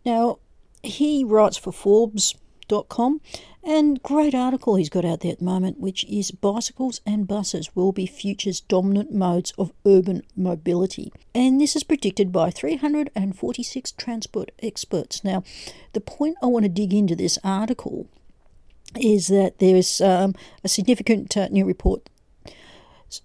Now, 0.05 0.37
he 0.83 1.23
writes 1.23 1.57
for 1.57 1.71
Forbes.com, 1.71 3.19
and 3.63 4.03
great 4.03 4.35
article 4.35 4.75
he's 4.75 4.89
got 4.89 5.05
out 5.05 5.21
there 5.21 5.31
at 5.31 5.39
the 5.39 5.45
moment, 5.45 5.79
which 5.79 6.03
is 6.03 6.29
bicycles 6.29 7.01
and 7.03 7.27
buses 7.27 7.75
will 7.75 7.91
be 7.91 8.05
future's 8.05 8.61
dominant 8.61 9.11
modes 9.11 9.53
of 9.57 9.73
urban 9.87 10.21
mobility. 10.35 11.11
And 11.33 11.59
this 11.59 11.75
is 11.75 11.83
predicted 11.83 12.31
by 12.31 12.51
346 12.51 13.91
transport 13.93 14.51
experts. 14.61 15.23
Now, 15.23 15.43
the 15.93 16.01
point 16.01 16.37
I 16.43 16.45
want 16.45 16.63
to 16.63 16.69
dig 16.69 16.93
into 16.93 17.15
this 17.15 17.39
article 17.43 18.07
is 18.99 19.27
that 19.27 19.59
there 19.59 19.75
is 19.75 20.01
um, 20.01 20.33
a 20.63 20.67
significant 20.67 21.35
uh, 21.37 21.47
new 21.49 21.65
report 21.65 22.09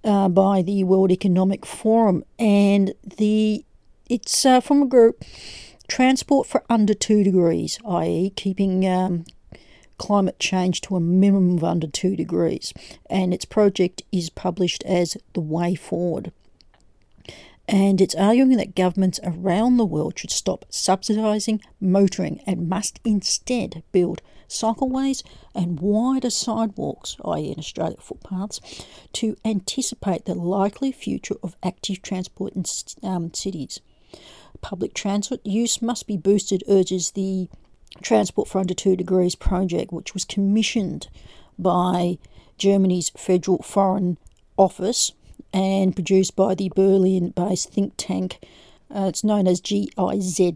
uh, 0.03 0.29
by 0.29 0.63
the 0.63 0.85
World 0.85 1.11
Economic 1.11 1.65
Forum, 1.67 2.25
and 2.39 2.95
the 3.03 3.65
it's 4.09 4.45
uh, 4.45 4.61
from 4.61 4.83
a 4.83 4.87
group 4.87 5.25
transport 5.89 6.47
for 6.47 6.63
under 6.69 6.95
two 6.95 7.25
degrees, 7.25 7.79
i.e., 7.87 8.31
keeping 8.37 8.87
um, 8.87 9.25
climate 9.99 10.39
change 10.39 10.81
to 10.83 10.97
a 10.97 11.01
minimum 11.01 11.57
of 11.57 11.65
under 11.65 11.87
two 11.87 12.17
degrees, 12.17 12.73
and 13.09 13.33
its 13.33 13.45
project 13.45 14.03
is 14.13 14.31
published 14.31 14.83
as 14.85 15.17
the 15.33 15.41
Way 15.41 15.75
Forward. 15.75 16.33
And 17.67 18.01
it's 18.01 18.15
arguing 18.15 18.59
that 18.59 18.75
governments 18.75 19.21
around 19.25 19.77
the 19.77 19.87
world 19.87 20.19
should 20.19 20.31
stop 20.31 20.67
subsidising 20.71 21.63
motoring 21.81 22.41
and 22.47 22.69
must 22.69 23.01
instead 23.05 23.83
build 23.91 24.21
cycleways 24.49 25.23
and 25.55 25.81
wider 25.81 26.31
sidewalks, 26.31 27.17
i.e., 27.25 27.51
in 27.51 27.59
Australia, 27.59 27.97
footpaths, 27.99 28.61
to 29.15 29.37
anticipate 29.45 30.27
the 30.27 30.35
likely 30.35 30.93
future 30.93 31.37
of 31.43 31.57
active 31.63 32.03
transport 32.03 32.53
in 32.55 32.65
um, 33.03 33.33
cities. 33.33 33.81
Public 34.61 34.95
transport 34.95 35.41
use 35.45 35.81
must 35.81 36.07
be 36.07 36.17
boosted, 36.17 36.63
urges 36.69 37.13
the 37.13 37.49
Transport 38.03 38.49
for 38.49 38.59
Under 38.59 38.75
2 38.75 38.97
Degrees 38.97 39.35
project, 39.35 39.93
which 39.93 40.15
was 40.15 40.25
commissioned 40.25 41.09
by 41.59 42.19
Germany's 42.59 43.11
Federal 43.11 43.63
Foreign 43.63 44.19
Office 44.57 45.13
and 45.53 45.95
produced 45.95 46.37
by 46.37 46.55
the 46.55 46.71
Berlin 46.75 47.31
based 47.31 47.71
think 47.71 47.95
tank 47.97 48.39
uh, 48.95 49.07
it's 49.09 49.25
known 49.25 49.47
as 49.49 49.61
GIZ, 49.61 50.55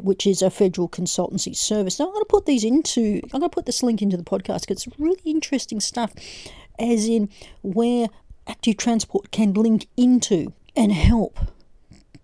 which 0.00 0.26
is 0.26 0.40
a 0.40 0.50
federal 0.50 0.88
consultancy 0.88 1.54
service. 1.54 1.98
Now, 1.98 2.06
I'm 2.06 2.12
going 2.12 2.22
to 2.22 2.28
put 2.28 2.46
these 2.46 2.64
into, 2.64 3.20
I'm 3.24 3.40
going 3.40 3.42
to 3.42 3.48
put 3.50 3.66
this 3.66 3.82
link 3.82 4.00
into 4.00 4.16
the 4.16 4.24
podcast 4.24 4.62
because 4.62 4.86
it's 4.86 4.98
really 4.98 5.20
interesting 5.26 5.80
stuff, 5.80 6.12
as 6.78 7.06
in 7.06 7.28
where 7.62 8.08
active 8.46 8.78
transport 8.78 9.30
can 9.30 9.52
link 9.52 9.86
into 9.96 10.52
and 10.74 10.92
help. 10.92 11.38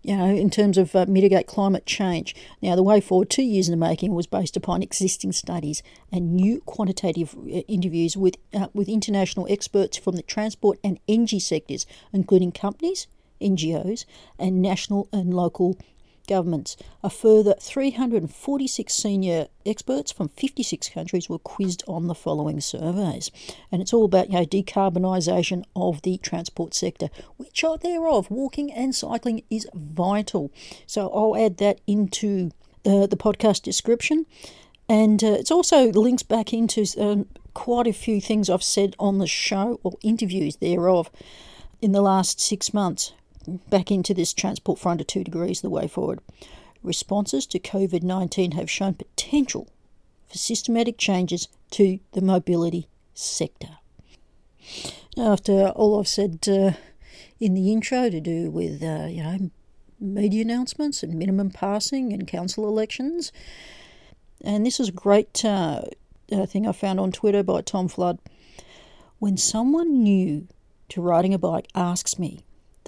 You 0.02 0.16
know, 0.16 0.30
in 0.30 0.48
terms 0.48 0.78
of 0.78 0.96
uh, 0.96 1.04
mitigate 1.06 1.46
climate 1.46 1.84
change. 1.84 2.34
Now, 2.62 2.74
the 2.74 2.82
way 2.82 3.02
forward, 3.02 3.28
two 3.28 3.42
years 3.42 3.68
in 3.68 3.78
the 3.78 3.86
making, 3.86 4.14
was 4.14 4.26
based 4.26 4.56
upon 4.56 4.82
existing 4.82 5.32
studies 5.32 5.82
and 6.10 6.34
new 6.34 6.62
quantitative 6.62 7.34
uh, 7.34 7.60
interviews 7.68 8.16
with 8.16 8.36
uh, 8.54 8.68
with 8.72 8.88
international 8.88 9.46
experts 9.50 9.98
from 9.98 10.16
the 10.16 10.22
transport 10.22 10.78
and 10.82 10.98
energy 11.06 11.38
sectors, 11.38 11.84
including 12.14 12.50
companies, 12.50 13.08
NGOs, 13.42 14.06
and 14.38 14.62
national 14.62 15.08
and 15.12 15.34
local 15.34 15.76
governments. 16.30 16.76
A 17.02 17.10
further 17.10 17.54
346 17.60 18.94
senior 18.94 19.48
experts 19.66 20.12
from 20.12 20.28
56 20.28 20.88
countries 20.88 21.28
were 21.28 21.38
quizzed 21.38 21.82
on 21.86 22.06
the 22.06 22.14
following 22.14 22.60
surveys. 22.60 23.30
And 23.70 23.82
it's 23.82 23.92
all 23.92 24.04
about 24.04 24.30
you 24.30 24.38
know, 24.38 24.46
decarbonisation 24.46 25.64
of 25.74 26.00
the 26.02 26.16
transport 26.18 26.72
sector, 26.72 27.08
which 27.36 27.64
are 27.64 27.76
thereof. 27.76 28.30
Walking 28.30 28.72
and 28.72 28.94
cycling 28.94 29.42
is 29.50 29.68
vital. 29.74 30.52
So 30.86 31.10
I'll 31.10 31.36
add 31.36 31.58
that 31.58 31.80
into 31.86 32.52
the, 32.84 33.08
the 33.08 33.16
podcast 33.16 33.62
description. 33.62 34.24
And 34.88 35.22
uh, 35.22 35.32
it's 35.32 35.50
also 35.50 35.90
links 35.92 36.22
back 36.22 36.52
into 36.52 36.86
um, 36.98 37.26
quite 37.54 37.88
a 37.88 37.92
few 37.92 38.20
things 38.20 38.48
I've 38.48 38.62
said 38.62 38.94
on 38.98 39.18
the 39.18 39.26
show 39.26 39.80
or 39.82 39.98
interviews 40.02 40.56
thereof 40.56 41.10
in 41.82 41.92
the 41.92 42.02
last 42.02 42.40
six 42.40 42.72
months 42.72 43.12
back 43.46 43.90
into 43.90 44.14
this 44.14 44.32
transport 44.32 44.78
for 44.78 44.90
under 44.90 45.04
two 45.04 45.24
degrees 45.24 45.60
the 45.60 45.70
way 45.70 45.88
forward. 45.88 46.20
Responses 46.82 47.46
to 47.46 47.58
COVID 47.58 48.02
19 48.02 48.52
have 48.52 48.70
shown 48.70 48.94
potential 48.94 49.68
for 50.28 50.38
systematic 50.38 50.96
changes 50.98 51.48
to 51.72 51.98
the 52.12 52.22
mobility 52.22 52.88
sector. 53.14 53.78
After 55.16 55.68
all 55.70 55.98
I've 55.98 56.08
said 56.08 56.46
uh, 56.48 56.72
in 57.38 57.54
the 57.54 57.72
intro 57.72 58.08
to 58.08 58.20
do 58.20 58.50
with, 58.50 58.82
uh, 58.82 59.06
you 59.06 59.22
know, 59.22 59.50
media 59.98 60.42
announcements 60.42 61.02
and 61.02 61.18
minimum 61.18 61.50
passing 61.50 62.12
and 62.12 62.26
council 62.26 62.66
elections, 62.66 63.32
and 64.42 64.64
this 64.64 64.80
is 64.80 64.88
a 64.88 64.92
great 64.92 65.44
uh, 65.44 65.82
uh 66.32 66.46
thing 66.46 66.66
I 66.66 66.72
found 66.72 67.00
on 67.00 67.12
Twitter 67.12 67.42
by 67.42 67.60
Tom 67.60 67.88
Flood. 67.88 68.18
When 69.18 69.36
someone 69.36 70.02
new 70.02 70.48
to 70.88 71.02
riding 71.02 71.34
a 71.34 71.38
bike 71.38 71.68
asks 71.74 72.18
me 72.18 72.40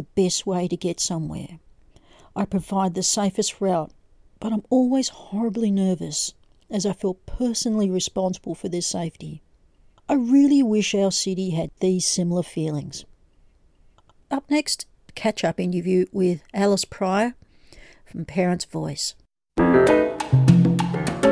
the 0.02 0.22
best 0.22 0.46
way 0.46 0.68
to 0.68 0.76
get 0.76 1.00
somewhere. 1.00 1.58
I 2.34 2.44
provide 2.44 2.94
the 2.94 3.02
safest 3.02 3.60
route, 3.60 3.92
but 4.40 4.52
I'm 4.52 4.64
always 4.70 5.08
horribly 5.08 5.70
nervous 5.70 6.34
as 6.70 6.86
I 6.86 6.92
feel 6.92 7.14
personally 7.14 7.90
responsible 7.90 8.54
for 8.54 8.68
their 8.68 8.80
safety. 8.80 9.42
I 10.08 10.14
really 10.14 10.62
wish 10.62 10.94
our 10.94 11.12
city 11.12 11.50
had 11.50 11.70
these 11.80 12.06
similar 12.06 12.42
feelings. 12.42 13.04
Up 14.30 14.50
next, 14.50 14.86
catch 15.14 15.44
up 15.44 15.60
interview 15.60 16.06
with 16.10 16.42
Alice 16.54 16.84
Pryor 16.84 17.34
from 18.04 18.24
Parents 18.24 18.64
Voice. 18.64 19.14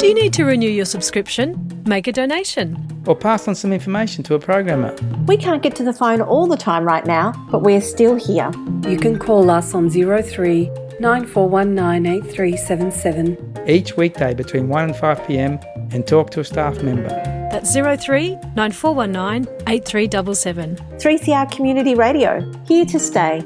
Do 0.01 0.07
you 0.07 0.15
need 0.15 0.33
to 0.33 0.47
renew 0.47 0.71
your 0.71 0.87
subscription? 0.87 1.83
Make 1.85 2.07
a 2.07 2.13
donation 2.13 3.03
or 3.07 3.15
pass 3.15 3.47
on 3.47 3.55
some 3.55 3.71
information 3.71 4.25
to 4.25 4.35
a 4.35 4.39
programmer. 4.39 4.97
We 5.27 5.37
can't 5.37 5.63
get 5.63 5.77
to 5.77 5.85
the 5.85 5.93
phone 5.93 6.23
all 6.23 6.47
the 6.47 6.57
time 6.57 6.85
right 6.85 7.05
now, 7.05 7.33
but 7.51 7.61
we're 7.61 7.83
still 7.83 8.15
here. 8.15 8.51
You 8.89 8.97
can 8.97 9.19
call 9.19 9.51
us 9.51 9.75
on 9.75 9.91
03 9.91 10.71
94198377 11.01 13.69
each 13.69 13.99
weekday 13.99 14.33
between 14.33 14.69
1 14.69 14.85
and 14.85 14.97
5 14.97 15.27
pm 15.27 15.61
and 15.93 16.07
talk 16.07 16.31
to 16.31 16.41
a 16.41 16.45
staff 16.45 16.83
member. 16.83 17.11
That's 17.51 17.75
03 17.75 18.39
9419 18.57 19.47
8377. 19.67 20.77
3CR 20.77 21.53
Community 21.53 21.95
Radio, 21.95 22.51
here 22.67 22.87
to 22.87 22.99
stay. 22.99 23.43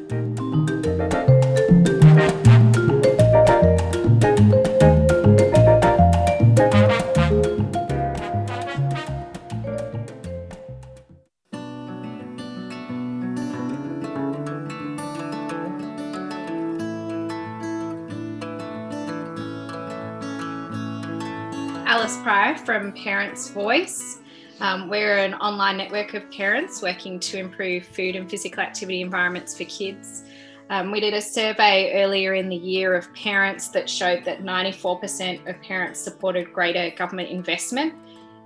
Parents 23.35 23.50
Voice. 23.50 24.19
Um, 24.61 24.88
we're 24.88 25.17
an 25.17 25.35
online 25.35 25.76
network 25.76 26.14
of 26.14 26.31
parents 26.31 26.81
working 26.81 27.19
to 27.19 27.37
improve 27.37 27.85
food 27.85 28.14
and 28.14 28.31
physical 28.31 28.61
activity 28.61 29.00
environments 29.00 29.59
for 29.59 29.64
kids. 29.64 30.23
Um, 30.71 30.93
we 30.93 31.00
did 31.00 31.14
a 31.14 31.21
survey 31.21 32.00
earlier 32.00 32.35
in 32.35 32.49
the 32.49 32.55
year 32.55 32.95
of 32.95 33.12
parents 33.12 33.71
that 33.71 33.91
showed 33.91 34.25
that 34.25 34.45
94% 34.45 35.50
of 35.50 35.61
parents 35.62 35.99
supported 35.99 36.53
greater 36.53 36.95
government 36.95 37.29
investment 37.29 37.95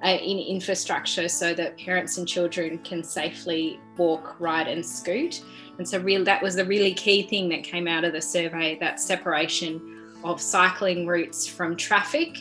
uh, 0.03 0.09
in 0.09 0.39
infrastructure 0.39 1.29
so 1.29 1.53
that 1.53 1.77
parents 1.77 2.17
and 2.17 2.27
children 2.27 2.79
can 2.79 3.05
safely 3.05 3.79
walk, 3.99 4.41
ride, 4.41 4.69
and 4.69 4.87
scoot. 4.87 5.45
And 5.77 5.87
so, 5.87 5.99
real, 5.99 6.25
that 6.25 6.43
was 6.43 6.55
the 6.55 6.65
really 6.65 6.95
key 6.95 7.25
thing 7.25 7.51
that 7.51 7.63
came 7.63 7.89
out 7.89 8.05
of 8.05 8.15
the 8.15 8.23
survey 8.23 8.79
that 8.81 9.01
separation 9.01 10.15
of 10.25 10.41
cycling 10.41 11.07
routes 11.07 11.47
from 11.47 11.77
traffic 11.77 12.39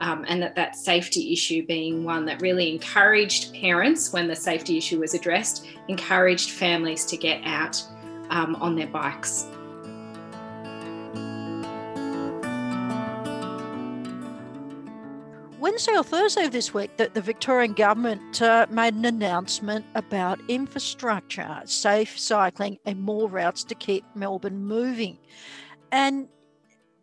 um, 0.00 0.24
and 0.28 0.42
that 0.42 0.54
that 0.56 0.76
safety 0.76 1.32
issue 1.32 1.66
being 1.66 2.04
one 2.04 2.24
that 2.26 2.40
really 2.40 2.70
encouraged 2.70 3.54
parents 3.54 4.12
when 4.12 4.28
the 4.28 4.36
safety 4.36 4.78
issue 4.78 5.00
was 5.00 5.14
addressed, 5.14 5.66
encouraged 5.88 6.50
families 6.50 7.04
to 7.06 7.16
get 7.16 7.40
out 7.44 7.82
um, 8.30 8.56
on 8.56 8.76
their 8.76 8.86
bikes. 8.86 9.46
Wednesday 15.60 15.94
or 15.94 16.02
Thursday 16.02 16.46
of 16.46 16.52
this 16.52 16.72
week, 16.72 16.96
that 16.96 17.12
the 17.12 17.20
Victorian 17.20 17.74
government 17.74 18.40
uh, 18.40 18.66
made 18.70 18.94
an 18.94 19.04
announcement 19.04 19.84
about 19.94 20.40
infrastructure, 20.48 21.60
safe 21.66 22.18
cycling, 22.18 22.78
and 22.86 22.98
more 23.00 23.28
routes 23.28 23.62
to 23.64 23.74
keep 23.74 24.04
Melbourne 24.14 24.64
moving. 24.64 25.18
And 25.92 26.28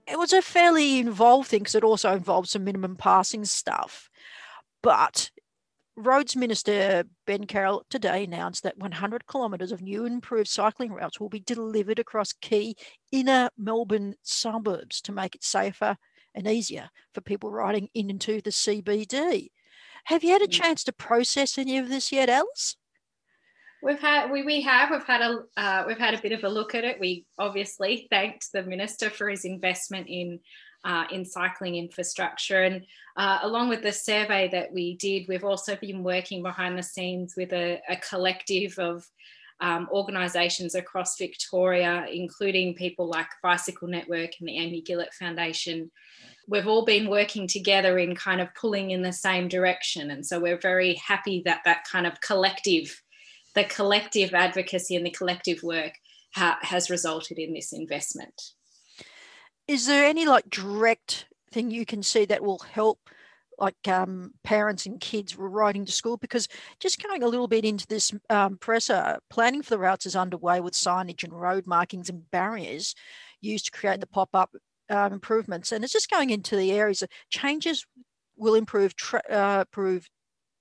it 0.07 0.17
was 0.17 0.33
a 0.33 0.41
fairly 0.41 0.99
involved 0.99 1.49
thing 1.49 1.59
because 1.59 1.75
it 1.75 1.83
also 1.83 2.13
involved 2.13 2.49
some 2.49 2.63
minimum 2.63 2.95
passing 2.95 3.45
stuff. 3.45 4.09
But 4.81 5.31
Roads 5.97 6.35
Minister 6.35 7.03
Ben 7.25 7.45
Carroll 7.45 7.83
today 7.89 8.23
announced 8.23 8.63
that 8.63 8.77
100 8.77 9.27
kilometres 9.27 9.71
of 9.71 9.81
new 9.81 10.05
improved 10.05 10.47
cycling 10.47 10.93
routes 10.93 11.19
will 11.19 11.29
be 11.29 11.39
delivered 11.39 11.99
across 11.99 12.33
key 12.33 12.75
inner 13.11 13.49
Melbourne 13.57 14.15
suburbs 14.21 15.01
to 15.01 15.11
make 15.11 15.35
it 15.35 15.43
safer 15.43 15.97
and 16.35 16.47
easier 16.47 16.89
for 17.13 17.21
people 17.21 17.51
riding 17.51 17.89
in 17.93 18.09
into 18.09 18.41
the 18.41 18.51
CBD. 18.51 19.47
Have 20.05 20.23
you 20.23 20.31
had 20.31 20.43
a 20.43 20.47
mm. 20.47 20.51
chance 20.51 20.83
to 20.83 20.93
process 20.93 21.57
any 21.57 21.77
of 21.77 21.89
this 21.89 22.11
yet, 22.11 22.29
Alice? 22.29 22.77
We've 23.83 23.99
had 23.99 24.31
we, 24.31 24.43
we 24.43 24.61
have 24.61 24.89
we've 24.91 25.03
had 25.03 25.21
a 25.21 25.43
uh, 25.55 25.83
we've 25.87 25.99
had 25.99 26.13
a 26.13 26.21
bit 26.21 26.31
of 26.31 26.43
a 26.43 26.49
look 26.49 26.73
at 26.75 26.83
it. 26.83 26.99
We 26.99 27.25
obviously 27.37 28.07
thanked 28.09 28.51
the 28.51 28.63
minister 28.63 29.09
for 29.09 29.29
his 29.29 29.45
investment 29.45 30.07
in 30.07 30.39
uh, 30.83 31.05
in 31.11 31.25
cycling 31.25 31.75
infrastructure, 31.75 32.63
and 32.63 32.85
uh, 33.15 33.39
along 33.43 33.69
with 33.69 33.83
the 33.83 33.91
survey 33.91 34.49
that 34.51 34.73
we 34.73 34.95
did, 34.97 35.27
we've 35.27 35.43
also 35.43 35.75
been 35.75 36.03
working 36.03 36.41
behind 36.41 36.77
the 36.77 36.83
scenes 36.83 37.35
with 37.37 37.53
a, 37.53 37.79
a 37.89 37.97
collective 37.97 38.77
of 38.79 39.05
um, 39.59 39.87
organisations 39.91 40.75
across 40.75 41.17
Victoria, 41.17 42.05
including 42.11 42.75
people 42.75 43.07
like 43.07 43.27
Bicycle 43.41 43.87
Network 43.87 44.31
and 44.39 44.47
the 44.47 44.57
Amy 44.57 44.81
Gillett 44.81 45.13
Foundation. 45.13 45.91
We've 46.47 46.67
all 46.67 46.85
been 46.85 47.09
working 47.09 47.47
together 47.47 47.97
in 47.97 48.15
kind 48.15 48.39
of 48.39 48.53
pulling 48.53 48.91
in 48.91 49.01
the 49.01 49.11
same 49.13 49.47
direction. 49.47 50.11
And 50.11 50.25
so 50.25 50.39
we're 50.39 50.59
very 50.59 50.95
happy 50.95 51.41
that 51.45 51.61
that 51.65 51.83
kind 51.91 52.05
of 52.05 52.21
collective, 52.21 53.01
the 53.57 53.63
collective 53.63 54.33
advocacy 54.33 54.95
and 54.95 55.05
the 55.05 55.11
collective 55.11 55.63
work 55.63 55.93
ha- 56.35 56.59
has 56.61 56.89
resulted 56.89 57.39
in 57.39 57.53
this 57.53 57.73
investment. 57.73 58.53
Is 59.67 59.87
there 59.87 60.05
any 60.05 60.25
like 60.25 60.49
direct 60.49 61.25
thing 61.51 61.71
you 61.71 61.85
can 61.85 62.03
see 62.03 62.25
that 62.25 62.43
will 62.43 62.59
help 62.59 63.09
like 63.57 63.87
um, 63.87 64.33
parents 64.43 64.85
and 64.85 64.99
kids 64.99 65.35
riding 65.35 65.83
to 65.85 65.91
school 65.91 66.17
because 66.17 66.47
just 66.79 67.01
going 67.01 67.23
a 67.23 67.27
little 67.27 67.47
bit 67.47 67.65
into 67.65 67.87
this 67.87 68.13
um, 68.29 68.57
presser, 68.59 69.17
planning 69.31 69.63
for 69.63 69.71
the 69.71 69.79
routes 69.79 70.05
is 70.05 70.15
underway 70.15 70.61
with 70.61 70.73
signage 70.73 71.23
and 71.23 71.33
road 71.33 71.65
markings 71.65 72.09
and 72.09 72.29
barriers 72.29 72.93
used 73.41 73.65
to 73.65 73.71
create 73.71 73.99
the 73.99 74.07
pop-up 74.07 74.51
um, 74.91 75.13
improvements. 75.13 75.71
And 75.71 75.83
it's 75.83 75.93
just 75.93 76.11
going 76.11 76.29
into 76.29 76.55
the 76.55 76.71
areas 76.71 77.01
of 77.01 77.09
changes 77.31 77.85
will 78.37 78.53
improve, 78.53 78.95
tra- 78.95 79.23
uh, 79.27 79.63
improve 79.67 80.07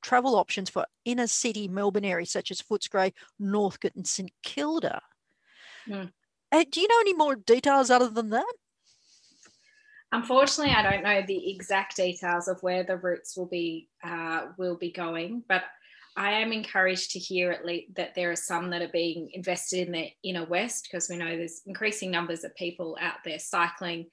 travel 0.06 0.36
options 0.36 0.70
for 0.70 0.86
inner 1.04 1.26
city 1.26 1.66
Melbourne 1.66 2.04
areas 2.04 2.30
such 2.30 2.52
as 2.52 2.62
Footscray, 2.62 3.12
Northcote 3.40 3.96
and 3.96 4.06
St 4.06 4.30
Kilda. 4.44 5.02
Mm. 5.88 6.12
Uh, 6.52 6.64
do 6.70 6.80
you 6.80 6.86
know 6.86 7.00
any 7.00 7.12
more 7.14 7.34
details 7.34 7.90
other 7.90 8.08
than 8.08 8.30
that? 8.30 8.52
Unfortunately, 10.12 10.72
I 10.72 10.82
don't 10.88 11.02
know 11.02 11.22
the 11.26 11.50
exact 11.50 11.96
details 11.96 12.46
of 12.46 12.62
where 12.62 12.84
the 12.84 12.96
routes 12.96 13.36
will 13.36 13.48
be 13.48 13.88
uh, 14.04 14.46
will 14.56 14.76
be 14.76 14.92
going, 14.92 15.42
but 15.48 15.64
I 16.16 16.30
am 16.30 16.52
encouraged 16.52 17.10
to 17.10 17.18
hear 17.18 17.50
at 17.50 17.66
least 17.66 17.96
that 17.96 18.14
there 18.14 18.30
are 18.30 18.36
some 18.36 18.70
that 18.70 18.82
are 18.82 18.88
being 18.88 19.28
invested 19.32 19.88
in 19.88 19.92
the 19.92 20.08
inner 20.22 20.46
west 20.46 20.86
because 20.88 21.08
we 21.10 21.16
know 21.16 21.36
there's 21.36 21.62
increasing 21.66 22.12
numbers 22.12 22.44
of 22.44 22.54
people 22.54 22.96
out 23.00 23.16
there 23.24 23.40
cycling, 23.40 24.06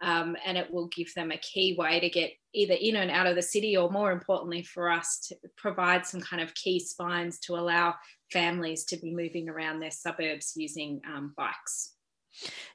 um, 0.00 0.36
and 0.44 0.56
it 0.56 0.72
will 0.72 0.86
give 0.88 1.12
them 1.14 1.30
a 1.30 1.38
key 1.38 1.74
way 1.78 2.00
to 2.00 2.08
get 2.08 2.32
either 2.54 2.74
in 2.74 2.96
and 2.96 3.10
out 3.10 3.26
of 3.26 3.36
the 3.36 3.42
city, 3.42 3.76
or 3.76 3.90
more 3.90 4.12
importantly, 4.12 4.62
for 4.62 4.90
us 4.90 5.18
to 5.28 5.36
provide 5.56 6.06
some 6.06 6.20
kind 6.20 6.42
of 6.42 6.54
key 6.54 6.78
spines 6.78 7.38
to 7.40 7.54
allow 7.54 7.94
families 8.32 8.84
to 8.84 8.96
be 8.96 9.14
moving 9.14 9.48
around 9.48 9.80
their 9.80 9.90
suburbs 9.90 10.52
using 10.56 11.00
um, 11.06 11.34
bikes. 11.36 11.94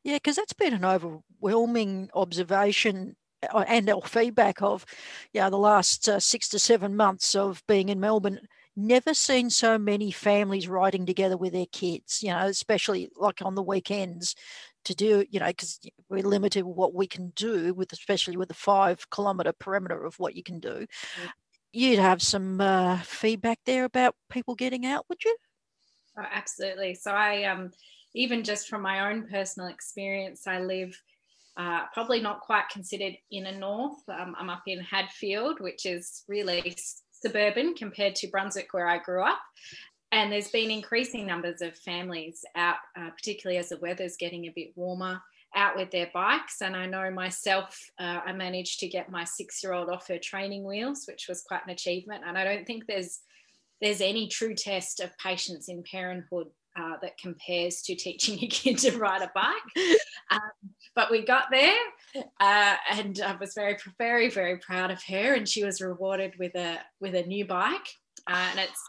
Yeah, 0.03 0.15
because 0.15 0.35
that's 0.35 0.53
been 0.53 0.73
an 0.73 0.85
overwhelming 0.85 2.09
observation 2.13 3.15
uh, 3.51 3.63
and 3.67 3.89
our 3.89 4.01
feedback 4.01 4.61
of, 4.61 4.85
yeah, 5.31 5.49
the 5.49 5.57
last 5.57 6.09
uh, 6.09 6.19
six 6.19 6.49
to 6.49 6.59
seven 6.59 6.95
months 6.95 7.35
of 7.35 7.63
being 7.67 7.89
in 7.89 7.99
Melbourne. 7.99 8.39
Never 8.75 9.13
seen 9.13 9.51
so 9.51 9.77
many 9.77 10.11
families 10.11 10.67
riding 10.67 11.05
together 11.05 11.37
with 11.37 11.53
their 11.53 11.67
kids, 11.71 12.23
you 12.23 12.29
know, 12.29 12.47
especially 12.47 13.09
like 13.15 13.41
on 13.43 13.53
the 13.53 13.61
weekends 13.61 14.35
to 14.85 14.95
do, 14.95 15.25
you 15.29 15.39
know, 15.39 15.47
because 15.47 15.79
we're 16.09 16.23
limited 16.23 16.63
what 16.63 16.93
we 16.93 17.07
can 17.07 17.31
do 17.35 17.73
with, 17.73 17.91
especially 17.93 18.37
with 18.37 18.47
the 18.47 18.53
five 18.53 19.09
kilometre 19.09 19.53
perimeter 19.53 20.03
of 20.03 20.19
what 20.19 20.35
you 20.35 20.43
can 20.43 20.59
do. 20.59 20.85
Mm. 21.21 21.29
You'd 21.71 21.99
have 21.99 22.21
some 22.21 22.61
uh, 22.61 22.97
feedback 22.99 23.59
there 23.65 23.85
about 23.85 24.15
people 24.29 24.55
getting 24.55 24.85
out, 24.85 25.05
would 25.09 25.23
you? 25.23 25.35
Oh, 26.17 26.25
absolutely. 26.31 26.93
So 26.93 27.11
I 27.11 27.45
um 27.45 27.71
even 28.15 28.43
just 28.43 28.69
from 28.69 28.81
my 28.81 29.11
own 29.11 29.27
personal 29.27 29.69
experience, 29.69 30.45
I 30.45 30.59
live 30.59 30.95
uh, 31.57 31.85
probably 31.93 32.19
not 32.19 32.41
quite 32.41 32.69
considered 32.71 33.13
inner 33.31 33.57
north. 33.57 33.97
Um, 34.07 34.35
I'm 34.39 34.49
up 34.49 34.63
in 34.67 34.79
Hadfield, 34.79 35.59
which 35.59 35.85
is 35.85 36.23
really 36.27 36.75
suburban 37.11 37.75
compared 37.75 38.15
to 38.15 38.27
Brunswick, 38.27 38.73
where 38.73 38.87
I 38.87 38.97
grew 38.99 39.23
up. 39.23 39.39
And 40.13 40.31
there's 40.31 40.49
been 40.49 40.69
increasing 40.69 41.25
numbers 41.25 41.63
of 41.63 41.75
families 41.75 42.45
out, 42.55 42.75
uh, 42.95 43.09
particularly 43.09 43.57
as 43.57 43.69
the 43.69 43.77
weather's 43.77 44.15
getting 44.15 44.45
a 44.45 44.53
bit 44.55 44.69
warmer, 44.75 45.19
out 45.55 45.75
with 45.75 45.89
their 45.89 46.11
bikes. 46.13 46.61
And 46.61 46.75
I 46.75 46.85
know 46.85 47.09
myself, 47.09 47.79
uh, 47.99 48.19
I 48.23 48.31
managed 48.31 48.79
to 48.81 48.87
get 48.87 49.09
my 49.09 49.23
six-year-old 49.23 49.89
off 49.89 50.07
her 50.09 50.19
training 50.19 50.65
wheels, 50.65 51.05
which 51.07 51.25
was 51.27 51.41
quite 51.41 51.61
an 51.65 51.71
achievement. 51.71 52.23
And 52.27 52.37
I 52.37 52.43
don't 52.43 52.65
think 52.65 52.85
there's 52.85 53.21
there's 53.81 54.01
any 54.01 54.27
true 54.27 54.53
test 54.53 54.99
of 54.99 55.17
patience 55.17 55.67
in 55.67 55.83
parenthood 55.83 56.47
uh, 56.79 56.93
that 57.01 57.17
compares 57.17 57.81
to 57.81 57.95
teaching 57.95 58.37
a 58.43 58.47
kid 58.47 58.77
to 58.77 58.97
ride 58.97 59.23
a 59.23 59.31
bike. 59.33 59.87
Um, 60.29 60.39
but 60.95 61.09
we 61.09 61.25
got 61.25 61.45
there, 61.51 61.75
uh, 62.39 62.75
and 62.91 63.19
I 63.19 63.35
was 63.35 63.55
very, 63.55 63.77
very, 63.97 64.29
very 64.29 64.57
proud 64.57 64.91
of 64.91 65.01
her. 65.07 65.33
And 65.33 65.49
she 65.49 65.63
was 65.65 65.81
rewarded 65.81 66.35
with 66.37 66.53
a 66.55 66.77
with 67.01 67.15
a 67.15 67.23
new 67.23 67.45
bike. 67.47 67.87
Uh, 68.27 68.49
and 68.51 68.59
it's 68.59 68.79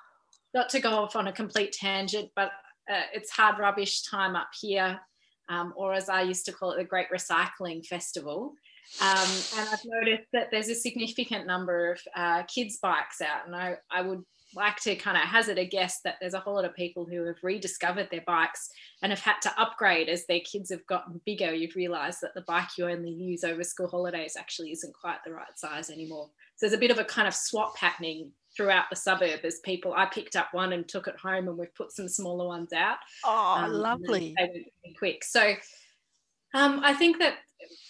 not 0.54 0.68
to 0.70 0.80
go 0.80 0.90
off 0.90 1.16
on 1.16 1.28
a 1.28 1.32
complete 1.32 1.72
tangent, 1.72 2.30
but 2.36 2.52
uh, 2.90 3.02
it's 3.12 3.30
hard 3.30 3.58
rubbish 3.58 4.02
time 4.02 4.36
up 4.36 4.50
here, 4.58 5.00
um, 5.48 5.74
or 5.76 5.92
as 5.92 6.08
I 6.08 6.22
used 6.22 6.46
to 6.46 6.52
call 6.52 6.72
it, 6.72 6.78
the 6.78 6.84
Great 6.84 7.08
Recycling 7.12 7.84
Festival. 7.84 8.54
Um, 9.00 9.28
and 9.58 9.68
I've 9.72 9.84
noticed 9.84 10.28
that 10.32 10.48
there's 10.50 10.68
a 10.68 10.74
significant 10.74 11.46
number 11.46 11.92
of 11.92 12.00
uh, 12.14 12.42
kids' 12.44 12.78
bikes 12.80 13.20
out, 13.20 13.46
and 13.46 13.56
I, 13.56 13.76
I 13.90 14.02
would 14.02 14.22
like 14.54 14.76
to 14.76 14.94
kind 14.94 15.16
of 15.16 15.24
hazard 15.24 15.58
a 15.58 15.64
guess 15.64 16.00
that 16.04 16.16
there's 16.20 16.34
a 16.34 16.38
whole 16.38 16.54
lot 16.54 16.64
of 16.64 16.76
people 16.76 17.04
who 17.04 17.24
have 17.24 17.36
rediscovered 17.42 18.08
their 18.10 18.22
bikes 18.26 18.70
and 19.02 19.10
have 19.10 19.20
had 19.20 19.40
to 19.42 19.60
upgrade 19.60 20.08
as 20.08 20.26
their 20.26 20.40
kids 20.40 20.70
have 20.70 20.86
gotten 20.86 21.20
bigger. 21.26 21.52
You've 21.52 21.74
realised 21.74 22.20
that 22.22 22.34
the 22.34 22.42
bike 22.42 22.68
you 22.78 22.88
only 22.88 23.10
use 23.10 23.42
over 23.42 23.64
school 23.64 23.88
holidays 23.88 24.36
actually 24.38 24.70
isn't 24.70 24.94
quite 24.94 25.18
the 25.24 25.32
right 25.32 25.58
size 25.58 25.90
anymore. 25.90 26.30
So 26.56 26.66
there's 26.66 26.76
a 26.76 26.80
bit 26.80 26.92
of 26.92 26.98
a 26.98 27.04
kind 27.04 27.26
of 27.26 27.34
swap 27.34 27.76
happening 27.76 28.30
throughout 28.56 28.84
the 28.90 28.96
suburb 28.96 29.40
as 29.44 29.60
people. 29.60 29.94
I 29.94 30.06
picked 30.06 30.36
up 30.36 30.48
one 30.52 30.72
and 30.72 30.88
took 30.88 31.08
it 31.08 31.16
home, 31.16 31.48
and 31.48 31.58
we've 31.58 31.74
put 31.74 31.92
some 31.92 32.08
smaller 32.08 32.46
ones 32.46 32.72
out. 32.72 32.98
Oh, 33.24 33.54
um, 33.58 33.72
lovely! 33.72 34.34
Quick. 34.98 35.24
So 35.24 35.54
um, 36.54 36.80
I 36.84 36.94
think 36.94 37.18
that 37.18 37.34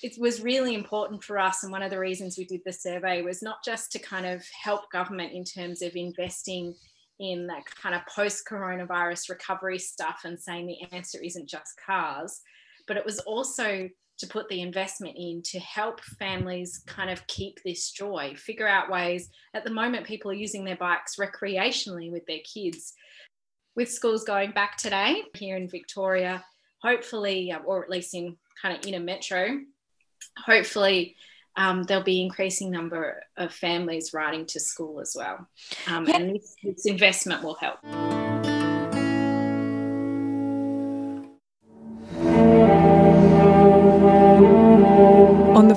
it 0.03 0.19
was 0.19 0.41
really 0.41 0.75
important 0.75 1.23
for 1.23 1.39
us 1.39 1.63
and 1.63 1.73
one 1.73 1.83
of 1.83 1.91
the 1.91 1.99
reasons 1.99 2.39
we 2.39 2.45
did 2.45 2.61
the 2.65 2.73
survey 2.73 3.23
was 3.23 3.43
not 3.43 3.57
just 3.65 3.93
to 3.93 3.99
kind 3.99 4.25
of 4.25 4.45
help 4.63 4.91
government 4.91 5.33
in 5.33 5.45
terms 5.45 5.83
of 5.83 5.95
investing 5.97 6.75
in 7.21 7.47
that 7.47 7.65
kind 7.81 7.95
of 7.95 8.03
post 8.07 8.45
coronavirus 8.49 9.29
recovery 9.31 9.79
stuff 9.79 10.21
and 10.25 10.39
saying 10.39 10.67
the 10.67 10.97
answer 10.97 11.19
isn't 11.23 11.49
just 11.49 11.79
cars 11.85 12.41
but 12.87 12.97
it 12.97 13.05
was 13.05 13.19
also 13.21 13.89
to 14.19 14.27
put 14.27 14.49
the 14.49 14.61
investment 14.61 15.17
in 15.17 15.43
to 15.43 15.59
help 15.59 16.01
families 16.01 16.83
kind 16.87 17.11
of 17.11 17.27
keep 17.27 17.61
this 17.63 17.91
joy 17.91 18.35
figure 18.37 18.69
out 18.69 18.91
ways 18.91 19.29
at 19.55 19.65
the 19.65 19.71
moment 19.71 20.07
people 20.07 20.31
are 20.31 20.35
using 20.35 20.65
their 20.65 20.77
bikes 20.77 21.17
recreationally 21.17 22.11
with 22.11 22.25
their 22.27 22.39
kids 22.45 22.95
with 23.77 23.91
schools 23.91 24.25
going 24.25 24.53
back 24.53 24.77
today 24.77 25.23
here 25.35 25.57
in 25.57 25.69
victoria 25.69 26.45
hopefully 26.85 27.53
or 27.65 27.83
at 27.83 27.91
least 27.91 28.15
in 28.15 28.37
kind 28.61 28.77
of 28.77 28.87
inner 28.87 29.03
metro, 29.03 29.61
hopefully 30.39 31.17
um, 31.57 31.85
there'll 31.85 32.03
be 32.03 32.23
increasing 32.23 32.71
number 32.71 33.23
of 33.37 33.53
families 33.53 34.13
riding 34.13 34.47
to 34.47 34.61
school 34.61 35.01
as 35.01 35.15
well. 35.17 35.49
Um. 35.87 36.09
And 36.09 36.35
this, 36.35 36.55
this 36.63 36.87
investment 36.87 37.43
will 37.43 37.55
help. 37.55 37.79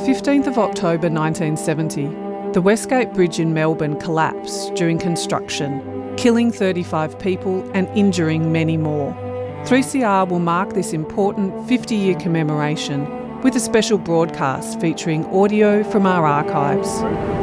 15th 0.08 0.48
of 0.48 0.58
October 0.58 1.10
1970, 1.10 2.06
the 2.54 2.62
Westgate 2.62 3.12
Bridge 3.12 3.42
in 3.42 3.54
Melbourne 3.54 4.00
collapsed 4.00 4.74
during 4.74 4.98
construction, 4.98 6.16
killing 6.16 6.50
35 6.50 7.20
people 7.20 7.70
and 7.74 7.90
injuring 7.90 8.54
many 8.54 8.78
more. 8.78 9.12
3CR 9.66 10.30
will 10.30 10.40
mark 10.40 10.76
this 10.76 10.94
important 10.94 11.68
50 11.68 11.94
year 11.94 12.16
commemoration 12.16 13.42
with 13.42 13.58
a 13.58 13.60
special 13.60 13.98
broadcast 13.98 14.80
featuring 14.80 15.26
audio 15.26 15.84
from 15.84 16.06
our 16.06 16.26
archives. 16.26 16.88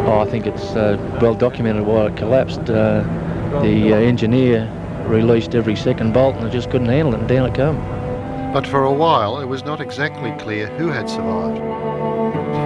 Oh, 0.09 0.25
I 0.27 0.31
think 0.31 0.47
it's 0.47 0.71
uh, 0.71 0.97
well 1.21 1.35
documented 1.35 1.85
why 1.85 2.07
it 2.07 2.17
collapsed. 2.17 2.61
Uh, 2.61 3.03
the 3.61 3.93
uh, 3.93 3.97
engineer 3.97 4.73
released 5.07 5.55
every 5.55 5.77
second 5.77 6.15
bolt 6.15 6.35
and 6.37 6.47
it 6.47 6.51
just 6.51 6.71
couldn't 6.71 6.89
handle 6.89 7.13
it 7.13 7.21
and 7.21 7.29
down 7.29 7.47
it 7.47 7.55
came. 7.55 7.77
But 8.55 8.67
for 8.67 8.85
a 8.85 8.93
while 8.93 9.39
it 9.41 9.45
was 9.45 9.65
not 9.65 9.83
exactly 9.83 10.33
clear 10.43 10.69
who 10.79 10.89
had 10.89 11.11
survived. 11.11 11.61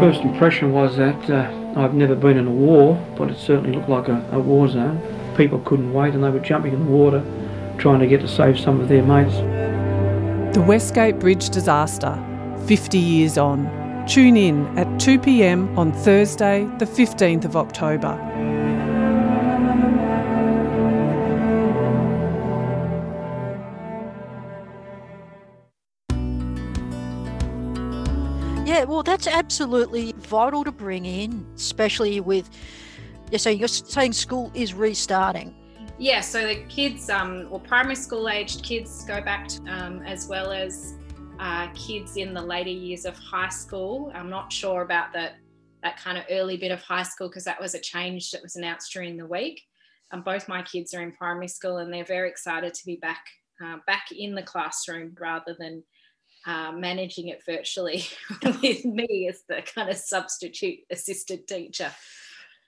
First 0.01 0.21
impression 0.21 0.73
was 0.73 0.97
that 0.97 1.29
uh, 1.29 1.51
I've 1.77 1.93
never 1.93 2.15
been 2.15 2.39
in 2.39 2.47
a 2.47 2.53
war, 2.53 2.95
but 3.17 3.31
it 3.31 3.37
certainly 3.37 3.73
looked 3.77 3.89
like 3.89 4.07
a, 4.07 4.25
a 4.31 4.39
war 4.39 4.69
zone. 4.69 5.01
People 5.37 5.59
couldn't 5.61 5.93
wait 5.93 6.15
and 6.15 6.23
they 6.23 6.31
were 6.31 6.39
jumping 6.39 6.73
in 6.73 6.85
the 6.85 6.91
water 6.91 7.25
trying 7.79 7.99
to 7.99 8.07
get 8.07 8.21
to 8.21 8.29
save 8.29 8.61
some 8.61 8.81
of 8.81 8.89
their 8.89 9.03
mates. 9.03 9.35
The 10.55 10.63
Westgate 10.63 11.19
Bridge 11.19 11.51
disaster, 11.51 12.17
50 12.67 12.97
years 12.97 13.39
on. 13.39 13.67
Tune 14.07 14.37
in 14.37 14.67
at 14.79 15.01
2 15.01 15.19
pm 15.19 15.77
on 15.77 15.93
Thursday, 15.93 16.65
the 16.79 16.87
15th 16.87 17.45
of 17.45 17.57
October. 17.57 18.17
That's 29.19 29.37
absolutely 29.37 30.13
vital 30.19 30.63
to 30.63 30.71
bring 30.71 31.05
in, 31.05 31.45
especially 31.57 32.21
with. 32.21 32.49
Yeah, 33.31 33.39
so 33.39 33.51
you're 33.51 33.69
saying 33.69 34.13
school 34.13 34.51
is 34.55 34.75
restarting. 34.75 35.55
Yeah, 35.99 36.21
so 36.21 36.47
the 36.47 36.63
kids, 36.69 37.11
um, 37.11 37.49
or 37.51 37.59
primary 37.59 37.97
school 37.97 38.29
aged 38.29 38.63
kids, 38.63 39.05
go 39.05 39.21
back 39.21 39.49
to, 39.49 39.63
um, 39.65 40.03
as 40.05 40.29
well 40.29 40.53
as 40.53 40.95
uh, 41.41 41.67
kids 41.75 42.17
in 42.17 42.33
the 42.33 42.41
later 42.41 42.71
years 42.71 43.05
of 43.05 43.19
high 43.19 43.49
school. 43.49 44.13
I'm 44.15 44.31
not 44.31 44.53
sure 44.53 44.83
about 44.83 45.13
that 45.15 45.35
that 45.83 45.97
kind 45.97 46.19
of 46.19 46.25
early 46.31 46.57
bit 46.57 46.73
of 46.73 46.83
high 46.83 47.05
school 47.05 47.29
because 47.29 47.45
that 47.45 47.61
was 47.61 47.75
a 47.75 47.81
change 47.81 48.33
that 48.33 48.43
was 48.43 48.57
announced 48.57 48.93
during 48.93 49.17
the 49.17 49.27
week. 49.27 49.63
Um, 50.11 50.23
both 50.23 50.49
my 50.49 50.63
kids 50.63 50.93
are 50.93 51.03
in 51.03 51.13
primary 51.13 51.47
school 51.47 51.79
and 51.79 51.93
they're 51.93 52.05
very 52.05 52.29
excited 52.29 52.75
to 52.75 52.85
be 52.85 52.97
back 52.97 53.25
uh, 53.65 53.77
back 53.87 54.07
in 54.11 54.35
the 54.35 54.43
classroom 54.43 55.15
rather 55.21 55.57
than 55.59 55.83
uh, 56.47 56.73
managing 56.73 57.29
it 57.29 57.43
virtually 57.45 58.05
with 58.43 58.85
me 58.85 59.29
as 59.29 59.43
the 59.49 59.63
kind 59.63 59.91
of 59.91 59.97
substitute 59.97 60.79
assistant 60.91 61.47
teacher. 61.47 61.93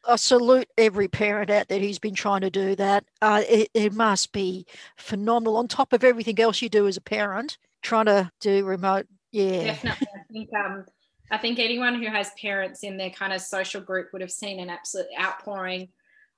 I 0.07 0.17
salute 0.17 0.69
every 0.79 1.09
parent 1.09 1.51
out 1.51 1.69
there 1.69 1.79
who's 1.79 1.99
been 1.99 2.15
trying 2.15 2.41
to 2.41 2.51
do 2.51 2.75
that. 2.77 3.05
Uh, 3.21 3.43
it, 3.47 3.69
it 3.75 3.93
must 3.93 4.33
be 4.33 4.65
phenomenal 4.97 5.59
on 5.59 5.69
top 5.69 5.93
of 5.93 6.05
everything 6.05 6.41
else 6.41 6.63
you 6.63 6.69
do 6.69 6.87
as 6.87 6.97
a 6.97 7.03
parent 7.03 7.59
trying 7.83 8.07
to 8.07 8.31
do 8.41 8.65
remote. 8.65 9.07
Yeah, 9.33 9.65
definitely. 9.65 10.09
I 10.15 10.33
think 10.33 10.49
um, 10.55 10.85
I 11.31 11.39
think 11.39 11.59
anyone 11.59 12.03
who 12.03 12.09
has 12.09 12.31
parents 12.41 12.83
in 12.83 12.97
their 12.97 13.11
kind 13.11 13.33
of 13.33 13.41
social 13.41 13.81
group 13.81 14.09
would 14.13 14.23
have 14.23 14.33
seen 14.33 14.59
an 14.59 14.71
absolute 14.71 15.07
outpouring 15.21 15.89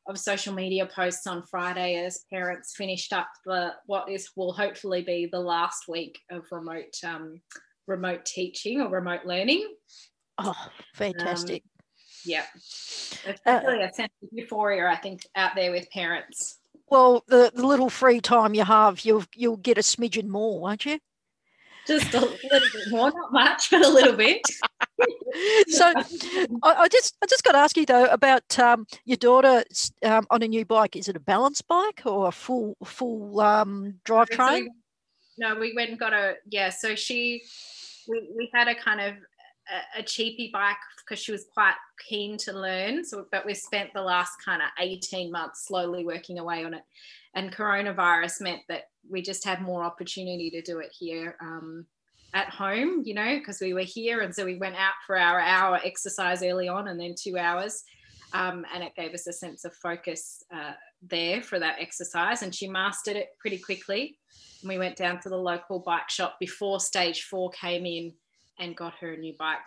of 0.07 0.19
social 0.19 0.55
media 0.55 0.87
posts 0.87 1.27
on 1.27 1.43
Friday 1.43 1.97
as 2.05 2.25
parents 2.31 2.75
finished 2.77 3.13
up 3.13 3.29
the 3.45 3.73
what 3.87 4.11
is 4.11 4.31
will 4.37 4.53
hopefully 4.53 5.03
be 5.03 5.29
the 5.31 5.41
last 5.41 5.89
week 5.89 6.19
of 6.31 6.45
remote 6.51 6.97
um, 7.07 7.41
remote 7.87 8.25
teaching 8.25 8.81
or 8.81 8.89
remote 8.89 9.25
learning. 9.25 9.67
Oh, 10.39 10.69
fantastic! 10.95 11.63
Um, 11.63 11.85
yeah, 12.25 12.45
it's 12.55 13.41
really 13.47 13.83
uh, 13.83 13.89
a 13.89 13.93
sense 13.93 14.13
of 14.23 14.29
euphoria, 14.33 14.89
I 14.89 14.97
think, 14.97 15.27
out 15.37 15.53
there 15.55 15.71
with 15.71 15.91
parents. 15.91 16.59
Well, 16.91 17.25
the, 17.27 17.51
the 17.55 17.67
little 17.67 17.91
free 17.91 18.21
time 18.21 18.55
you 18.55 18.65
have, 18.65 19.01
you'll 19.05 19.25
you'll 19.35 19.57
get 19.57 19.79
a 19.79 19.83
smidgen 19.83 20.29
more, 20.29 20.61
won't 20.61 20.85
you? 20.85 20.99
just 21.87 22.15
a 22.15 22.21
little 22.21 22.39
bit 22.51 22.63
more, 22.91 23.11
not 23.11 23.33
much, 23.33 23.71
but 23.71 23.85
a 23.85 23.89
little 23.89 24.15
bit. 24.15 24.43
so, 25.69 25.93
I, 26.63 26.75
I, 26.75 26.89
just 26.89 27.17
I 27.23 27.27
just 27.27 27.45
got 27.45 27.53
to 27.53 27.59
ask 27.59 27.77
you 27.77 27.87
though 27.87 28.07
about 28.07 28.59
um, 28.59 28.87
your 29.05 29.17
daughter 29.17 29.65
um, 30.05 30.27
on 30.31 30.43
a 30.43 30.49
new 30.49 30.65
bike. 30.65 30.97
Is 30.97 31.09
it 31.09 31.17
a 31.17 31.21
balance 31.21 31.63
bike 31.63 32.03
or 32.05 32.29
a 32.29 32.33
full 32.33 32.77
full 32.85 33.41
um, 33.41 33.95
drivetrain? 34.05 34.67
So, 34.67 34.69
no, 35.39 35.55
we 35.55 35.73
went 35.75 35.91
and 35.91 35.99
got 35.99 36.13
a 36.13 36.35
yeah. 36.51 36.71
So 36.71 36.95
she, 36.95 37.43
we 38.09 38.29
we 38.37 38.51
had 38.53 38.69
a 38.69 38.75
kind 38.75 39.01
of 39.01 39.15
a, 39.97 40.01
a 40.01 40.03
cheapy 40.03 40.51
bike 40.53 40.77
because 40.99 41.23
she 41.23 41.33
was 41.33 41.47
quite 41.53 41.75
keen 42.09 42.37
to 42.39 42.53
learn. 42.53 43.05
So, 43.05 43.27
but 43.31 43.47
we 43.47 43.55
spent 43.55 43.91
the 43.95 44.03
last 44.03 44.33
kind 44.45 44.63
of 44.63 44.69
eighteen 44.79 45.31
months 45.31 45.67
slowly 45.67 46.05
working 46.05 46.39
away 46.39 46.65
on 46.65 46.75
it 46.75 46.83
and 47.35 47.55
coronavirus 47.55 48.43
meant 48.43 48.61
that 48.69 48.85
we 49.09 49.23
just 49.23 49.45
had 49.45 49.63
more 49.63 49.85
opportunity 49.85 50.51
to 50.51 50.63
do 50.63 50.79
it 50.79 50.93
here 50.99 51.37
um, 51.41 51.87
at 52.35 52.49
home 52.49 53.03
you 53.05 53.15
know 53.15 53.39
because 53.39 53.61
we 53.61 53.75
were 53.75 53.81
here 53.81 54.21
and 54.21 54.35
so 54.35 54.45
we 54.45 54.57
went 54.57 54.77
out 54.77 54.95
for 55.07 55.19
our 55.19 55.41
hour 55.41 55.81
exercise 55.85 56.43
early 56.43 56.69
on 56.69 56.89
and 56.89 56.99
then 56.99 57.15
two 57.19 57.39
hours. 57.39 57.83
Um, 58.35 58.65
and 58.73 58.83
it 58.83 58.95
gave 58.97 59.13
us 59.13 59.27
a 59.27 59.33
sense 59.33 59.67
of 59.67 59.75
focus 59.75 60.43
uh, 60.55 60.73
there 61.03 61.43
for 61.43 61.59
that 61.59 61.77
exercise 61.79 62.41
and 62.43 62.55
she 62.55 62.67
mastered 62.67 63.17
it 63.17 63.29
pretty 63.39 63.59
quickly. 63.59 64.19
And 64.63 64.71
we 64.71 64.79
went 64.79 64.97
down 64.97 65.21
to 65.21 65.29
the 65.29 65.37
local 65.37 65.81
bike 65.81 66.09
shop 66.09 66.37
before 66.41 66.81
stage 66.81 67.25
four 67.25 67.51
came 67.51 67.85
in 67.85 68.15
and 68.59 68.77
got 68.77 68.95
her 69.01 69.13
a 69.13 69.19
new 69.19 69.35
bike 69.39 69.59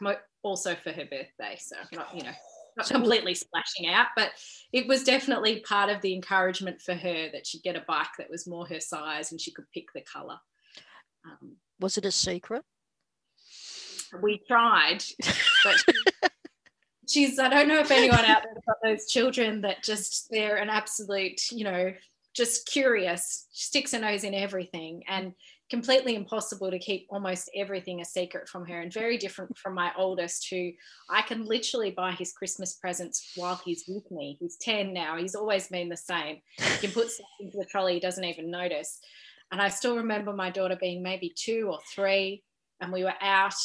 also 0.42 0.76
for 0.76 0.92
her 0.92 1.06
birthday. 1.06 1.58
So 1.60 1.76
not 1.94 2.16
you 2.16 2.24
know 2.24 2.32
not 2.78 2.88
completely 2.88 3.36
splashing 3.36 3.88
out, 3.88 4.08
but 4.16 4.32
it 4.74 4.88
was 4.88 5.04
definitely 5.04 5.62
part 5.62 5.90
of 5.90 6.02
the 6.02 6.14
encouragement 6.14 6.82
for 6.82 6.94
her 6.94 7.30
that 7.32 7.48
she'd 7.48 7.64
get 7.64 7.76
a 7.76 7.86
bike 7.88 8.08
that 8.18 8.30
was 8.30 8.48
more 8.48 8.68
her 8.68 8.80
size 8.80 9.32
and 9.32 9.40
she 9.40 9.52
could 9.52 9.66
pick 9.74 9.86
the 9.94 10.02
color. 10.02 10.38
Um, 11.26 11.56
was 11.80 11.98
it 11.98 12.06
a 12.06 12.12
secret? 12.12 12.64
We 14.22 14.42
tried, 14.48 15.04
but 15.64 15.84
she's, 17.10 17.38
I 17.40 17.50
don't 17.50 17.68
know 17.68 17.80
if 17.80 17.92
anyone 17.92 18.24
out 18.26 18.44
there's 18.44 18.64
got 18.66 18.78
those 18.84 19.08
children 19.08 19.62
that 19.62 19.84
just, 19.84 20.28
they're 20.32 20.58
an 20.58 20.70
absolute, 20.70 21.52
you 21.52 21.66
know, 21.66 21.94
just 22.34 22.68
curious, 22.68 23.48
sticks 23.52 23.92
her 23.92 24.00
nose 24.00 24.24
in 24.24 24.34
everything. 24.34 25.04
And 25.08 25.34
completely 25.70 26.16
impossible 26.16 26.70
to 26.70 26.78
keep 26.78 27.08
almost 27.10 27.50
everything 27.56 28.00
a 28.00 28.06
secret 28.06 28.48
from 28.48 28.66
her 28.66 28.82
and 28.82 28.94
very 28.94 29.18
different 29.18 29.58
from 29.58 29.74
my 29.74 29.92
oldest 29.98 30.48
who 30.50 30.72
i 31.10 31.22
can 31.24 31.46
literally 31.46 31.90
buy 31.90 32.12
his 32.12 32.32
christmas 32.34 32.74
presents 32.74 33.32
while 33.36 33.60
he's 33.66 33.84
with 33.88 34.10
me 34.12 34.38
he's 34.40 34.58
10 34.58 34.94
now 34.94 35.18
he's 35.18 35.34
always 35.34 35.68
been 35.68 35.90
the 35.90 35.98
same 35.98 36.38
he 36.58 36.88
can 36.88 36.92
put 36.92 37.10
stuff 37.10 37.26
into 37.40 37.58
the 37.58 37.66
trolley 37.66 37.96
he 37.96 38.00
doesn't 38.00 38.26
even 38.26 38.52
notice 38.52 39.00
and 39.56 39.62
i 39.62 39.70
still 39.70 39.96
remember 39.96 40.34
my 40.34 40.50
daughter 40.50 40.78
being 40.82 41.02
maybe 41.02 41.34
two 41.34 41.70
or 41.72 41.80
three 41.90 42.44
and 42.82 42.92
we 42.92 43.06
were 43.06 43.14
out 43.22 43.56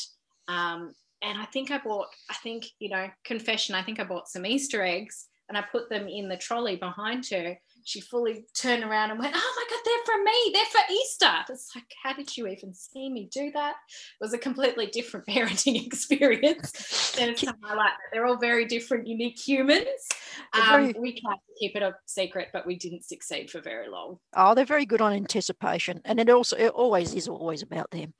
um, 0.46 0.94
and 1.20 1.36
i 1.36 1.44
think 1.46 1.72
i 1.72 1.78
bought 1.78 2.06
i 2.30 2.34
think 2.34 2.64
you 2.78 2.88
know 2.88 3.08
confession 3.24 3.74
i 3.74 3.82
think 3.82 3.98
i 3.98 4.04
bought 4.04 4.28
some 4.28 4.46
easter 4.46 4.84
eggs 4.84 5.26
and 5.50 5.58
i 5.58 5.62
put 5.72 5.90
them 5.90 6.06
in 6.08 6.28
the 6.28 6.36
trolley 6.36 6.76
behind 6.76 7.26
her. 7.28 7.58
She 7.84 8.00
fully 8.00 8.46
turned 8.54 8.84
around 8.84 9.10
and 9.10 9.18
went, 9.18 9.34
Oh 9.36 9.54
my 9.56 9.69
they're 9.84 10.04
for 10.04 10.22
me. 10.22 10.50
They're 10.52 10.64
for 10.66 10.92
Easter. 10.92 11.32
It's 11.48 11.74
like, 11.74 11.84
how 12.02 12.12
did 12.12 12.36
you 12.36 12.46
even 12.46 12.74
see 12.74 13.08
me 13.08 13.28
do 13.30 13.50
that? 13.52 13.74
It 13.88 14.24
was 14.24 14.32
a 14.32 14.38
completely 14.38 14.86
different 14.86 15.26
parenting 15.28 15.84
experience. 15.84 17.16
highlight 17.62 17.92
that 17.92 18.10
they're 18.12 18.26
all 18.26 18.38
very 18.38 18.64
different, 18.64 19.06
unique 19.06 19.38
humans. 19.38 20.08
Um, 20.52 20.94
we 20.98 21.20
tried 21.20 21.34
to 21.34 21.54
keep 21.58 21.76
it 21.76 21.82
a 21.82 21.94
secret, 22.06 22.48
but 22.52 22.66
we 22.66 22.76
didn't 22.76 23.04
succeed 23.04 23.50
for 23.50 23.60
very 23.60 23.88
long. 23.88 24.18
Oh, 24.34 24.54
they're 24.54 24.64
very 24.64 24.86
good 24.86 25.00
on 25.00 25.12
anticipation. 25.12 26.00
And 26.04 26.20
it 26.20 26.30
also, 26.30 26.56
it 26.56 26.70
always 26.70 27.14
is 27.14 27.28
always 27.28 27.62
about 27.62 27.90
them. 27.90 28.14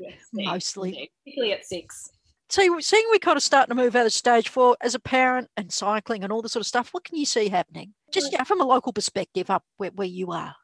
Yes, 0.00 0.18
mostly. 0.32 1.10
Particularly 1.24 1.52
at 1.52 1.64
six. 1.64 2.10
So, 2.52 2.80
seeing 2.80 3.06
we 3.10 3.18
kind 3.18 3.38
of 3.38 3.42
starting 3.42 3.74
to 3.74 3.82
move 3.82 3.96
out 3.96 4.04
of 4.04 4.12
stage 4.12 4.50
four 4.50 4.76
as 4.82 4.94
a 4.94 4.98
parent 4.98 5.48
and 5.56 5.72
cycling 5.72 6.22
and 6.22 6.30
all 6.30 6.42
this 6.42 6.52
sort 6.52 6.60
of 6.60 6.66
stuff, 6.66 6.90
what 6.92 7.02
can 7.02 7.16
you 7.16 7.24
see 7.24 7.48
happening? 7.48 7.94
Just 8.12 8.30
yeah, 8.30 8.44
from 8.44 8.60
a 8.60 8.66
local 8.66 8.92
perspective, 8.92 9.48
up 9.48 9.64
where, 9.78 9.90
where 9.92 10.06
you 10.06 10.32
are. 10.32 10.54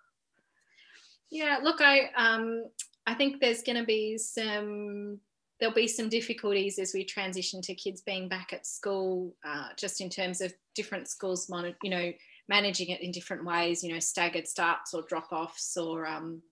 Yeah, 1.31 1.61
look, 1.63 1.81
I 1.81 2.11
um, 2.15 2.65
I 3.07 3.15
think 3.15 3.41
there's 3.41 3.63
going 3.63 3.79
to 3.79 3.87
be 3.87 4.19
some 4.19 5.19
there'll 5.59 5.75
be 5.75 5.89
some 5.89 6.11
difficulties 6.11 6.79
as 6.79 6.93
we 6.93 7.05
transition 7.05 7.63
to 7.63 7.75
kids 7.75 8.03
being 8.03 8.29
back 8.29 8.53
at 8.53 8.67
school, 8.67 9.35
uh, 9.43 9.69
just 9.79 10.03
in 10.03 10.11
terms 10.11 10.43
of 10.43 10.53
different 10.75 11.09
schools, 11.09 11.51
you 11.83 11.89
know, 11.89 12.13
managing 12.51 12.91
it 12.91 13.01
in 13.01 13.13
different 13.13 13.47
ways, 13.47 13.83
you 13.83 13.95
know, 13.95 13.99
staggered 13.99 14.47
starts 14.47 14.93
or 14.93 15.05
drop 15.09 15.33
offs 15.33 15.75
or 15.79 16.07
um, 16.07 16.43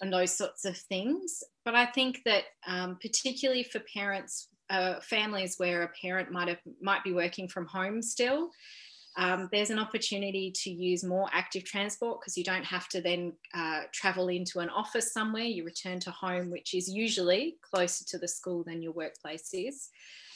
and 0.00 0.12
those 0.12 0.36
sorts 0.36 0.64
of 0.64 0.76
things. 0.76 1.44
But 1.64 1.76
I 1.76 1.86
think 1.86 2.22
that 2.24 2.42
um, 2.66 2.98
particularly 3.00 3.62
for 3.62 3.80
parents 3.94 4.48
uh, 4.70 5.00
families 5.00 5.56
where 5.58 5.82
a 5.82 5.88
parent 6.00 6.30
might 6.30 6.48
have 6.48 6.58
might 6.80 7.04
be 7.04 7.12
working 7.12 7.48
from 7.48 7.66
home 7.66 8.02
still, 8.02 8.50
um, 9.16 9.48
there's 9.50 9.70
an 9.70 9.78
opportunity 9.78 10.52
to 10.62 10.70
use 10.70 11.02
more 11.02 11.28
active 11.32 11.64
transport 11.64 12.20
because 12.20 12.36
you 12.36 12.44
don't 12.44 12.64
have 12.64 12.88
to 12.90 13.00
then 13.00 13.32
uh, 13.54 13.82
travel 13.92 14.28
into 14.28 14.58
an 14.58 14.68
office 14.68 15.12
somewhere. 15.12 15.44
You 15.44 15.64
return 15.64 16.00
to 16.00 16.10
home, 16.10 16.50
which 16.50 16.74
is 16.74 16.88
usually 16.88 17.56
closer 17.62 18.04
to 18.06 18.18
the 18.18 18.28
school 18.28 18.62
than 18.62 18.82
your 18.82 18.92
workplace 18.92 19.50
is. 19.54 19.88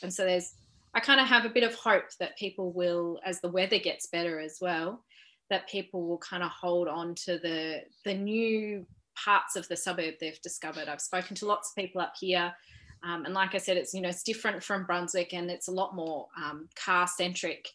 And 0.03 0.13
so 0.13 0.25
there's, 0.25 0.55
I 0.95 1.01
kind 1.01 1.21
of 1.21 1.27
have 1.27 1.45
a 1.45 1.51
bit 1.51 1.63
of 1.63 1.75
hope 1.75 2.07
that 2.21 2.39
people 2.39 2.73
will, 2.73 3.21
as 3.25 3.41
the 3.41 3.51
weather 3.51 3.79
gets 3.79 4.07
better 4.07 4.41
as 4.41 4.59
well, 4.63 5.05
that 5.51 5.69
people 5.69 6.07
will 6.07 6.19
kind 6.19 6.43
of 6.43 6.51
hold 6.51 6.89
on 6.89 7.15
to 7.17 7.39
the 7.39 7.83
the 8.05 8.15
new 8.15 8.87
parts 9.15 9.57
of 9.57 9.69
the 9.69 9.77
suburb 9.77 10.15
they've 10.21 10.41
discovered. 10.41 10.89
I've 10.89 11.01
spoken 11.03 11.37
to 11.37 11.47
lots 11.47 11.71
of 11.71 11.83
people 11.83 12.01
up 12.01 12.15
here 12.19 12.55
um, 13.03 13.25
and 13.25 13.35
like 13.35 13.55
I 13.55 13.59
said, 13.59 13.77
it's 13.77 13.95
you 13.95 14.01
know 14.01 14.09
it's 14.09 14.23
different 14.23 14.63
from 14.63 14.85
Brunswick, 14.85 15.33
and 15.33 15.51
it's 15.51 15.69
a 15.69 15.73
lot 15.73 15.95
more 15.95 16.29
um, 16.37 16.69
car 16.75 17.07
centric. 17.07 17.69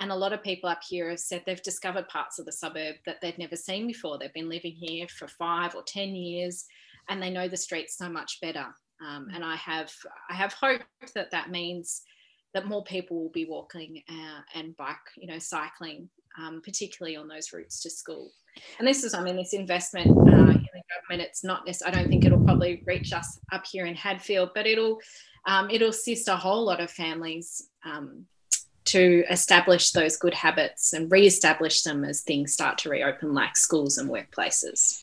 And 0.00 0.10
a 0.10 0.16
lot 0.16 0.32
of 0.32 0.42
people 0.42 0.68
up 0.68 0.80
here 0.88 1.08
have 1.08 1.20
said 1.20 1.44
they've 1.46 1.62
discovered 1.62 2.08
parts 2.08 2.38
of 2.38 2.46
the 2.46 2.52
suburb 2.52 2.96
that 3.06 3.20
they'd 3.22 3.38
never 3.38 3.54
seen 3.54 3.86
before. 3.86 4.18
They've 4.18 4.32
been 4.32 4.48
living 4.48 4.72
here 4.72 5.06
for 5.08 5.28
five 5.28 5.74
or 5.74 5.82
ten 5.86 6.14
years, 6.14 6.64
and 7.08 7.22
they 7.22 7.30
know 7.30 7.48
the 7.48 7.56
streets 7.56 7.96
so 7.96 8.08
much 8.08 8.40
better. 8.40 8.66
Um, 9.04 9.28
and 9.32 9.44
I 9.44 9.56
have 9.56 9.92
I 10.30 10.34
have 10.34 10.52
hope 10.52 10.82
that 11.14 11.30
that 11.30 11.50
means 11.50 12.02
that 12.54 12.66
more 12.66 12.84
people 12.84 13.20
will 13.20 13.30
be 13.30 13.44
walking 13.44 14.02
uh, 14.08 14.40
and 14.54 14.76
bike, 14.76 14.96
you 15.16 15.26
know, 15.26 15.38
cycling, 15.38 16.08
um, 16.38 16.60
particularly 16.64 17.16
on 17.16 17.28
those 17.28 17.52
routes 17.52 17.80
to 17.82 17.90
school. 17.90 18.30
And 18.78 18.86
this 18.86 19.02
is, 19.04 19.14
I 19.14 19.22
mean, 19.22 19.36
this 19.36 19.52
investment 19.52 20.08
uh, 20.08 20.12
in 20.12 20.66
the 20.72 20.82
government. 20.94 21.28
It's 21.28 21.44
not 21.44 21.66
this. 21.66 21.82
I 21.82 21.90
don't 21.90 22.08
think 22.08 22.24
it'll 22.24 22.44
probably 22.44 22.82
reach 22.86 23.12
us 23.12 23.38
up 23.52 23.64
here 23.70 23.86
in 23.86 23.94
Hadfield, 23.94 24.50
but 24.54 24.66
it'll 24.66 25.00
um, 25.46 25.68
it'll 25.70 25.90
assist 25.90 26.28
a 26.28 26.36
whole 26.36 26.64
lot 26.64 26.80
of 26.80 26.90
families 26.90 27.68
um, 27.84 28.24
to 28.86 29.24
establish 29.30 29.90
those 29.90 30.16
good 30.16 30.34
habits 30.34 30.92
and 30.92 31.10
re-establish 31.10 31.82
them 31.82 32.04
as 32.04 32.22
things 32.22 32.52
start 32.52 32.78
to 32.78 32.88
reopen, 32.88 33.34
like 33.34 33.56
schools 33.56 33.98
and 33.98 34.08
workplaces. 34.08 35.02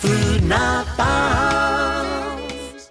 Food 0.00 0.44
Not 0.44 0.86
Bombs. 0.96 2.90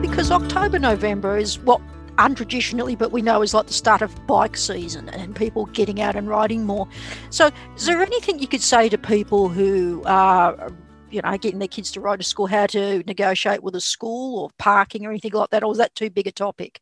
Because 0.00 0.30
October, 0.30 0.78
November 0.78 1.36
is 1.36 1.58
what 1.58 1.80
untraditionally, 2.16 2.96
but 2.96 3.12
we 3.12 3.22
know 3.22 3.42
is 3.42 3.54
like 3.54 3.66
the 3.66 3.72
start 3.72 4.02
of 4.02 4.26
bike 4.26 4.56
season 4.56 5.08
and 5.10 5.34
people 5.34 5.66
getting 5.66 6.00
out 6.00 6.16
and 6.16 6.28
riding 6.28 6.64
more. 6.64 6.88
So, 7.30 7.50
is 7.76 7.86
there 7.86 8.02
anything 8.02 8.38
you 8.38 8.48
could 8.48 8.62
say 8.62 8.88
to 8.88 8.98
people 8.98 9.48
who 9.48 10.02
are, 10.06 10.72
you 11.10 11.22
know, 11.22 11.36
getting 11.38 11.58
their 11.58 11.68
kids 11.68 11.92
to 11.92 12.00
ride 12.00 12.20
to 12.20 12.24
school, 12.24 12.46
how 12.46 12.66
to 12.66 13.02
negotiate 13.04 13.62
with 13.62 13.74
a 13.74 13.80
school 13.80 14.40
or 14.40 14.50
parking 14.58 15.06
or 15.06 15.10
anything 15.10 15.32
like 15.32 15.50
that, 15.50 15.62
or 15.62 15.72
is 15.72 15.78
that 15.78 15.94
too 15.94 16.10
big 16.10 16.26
a 16.26 16.32
topic? 16.32 16.80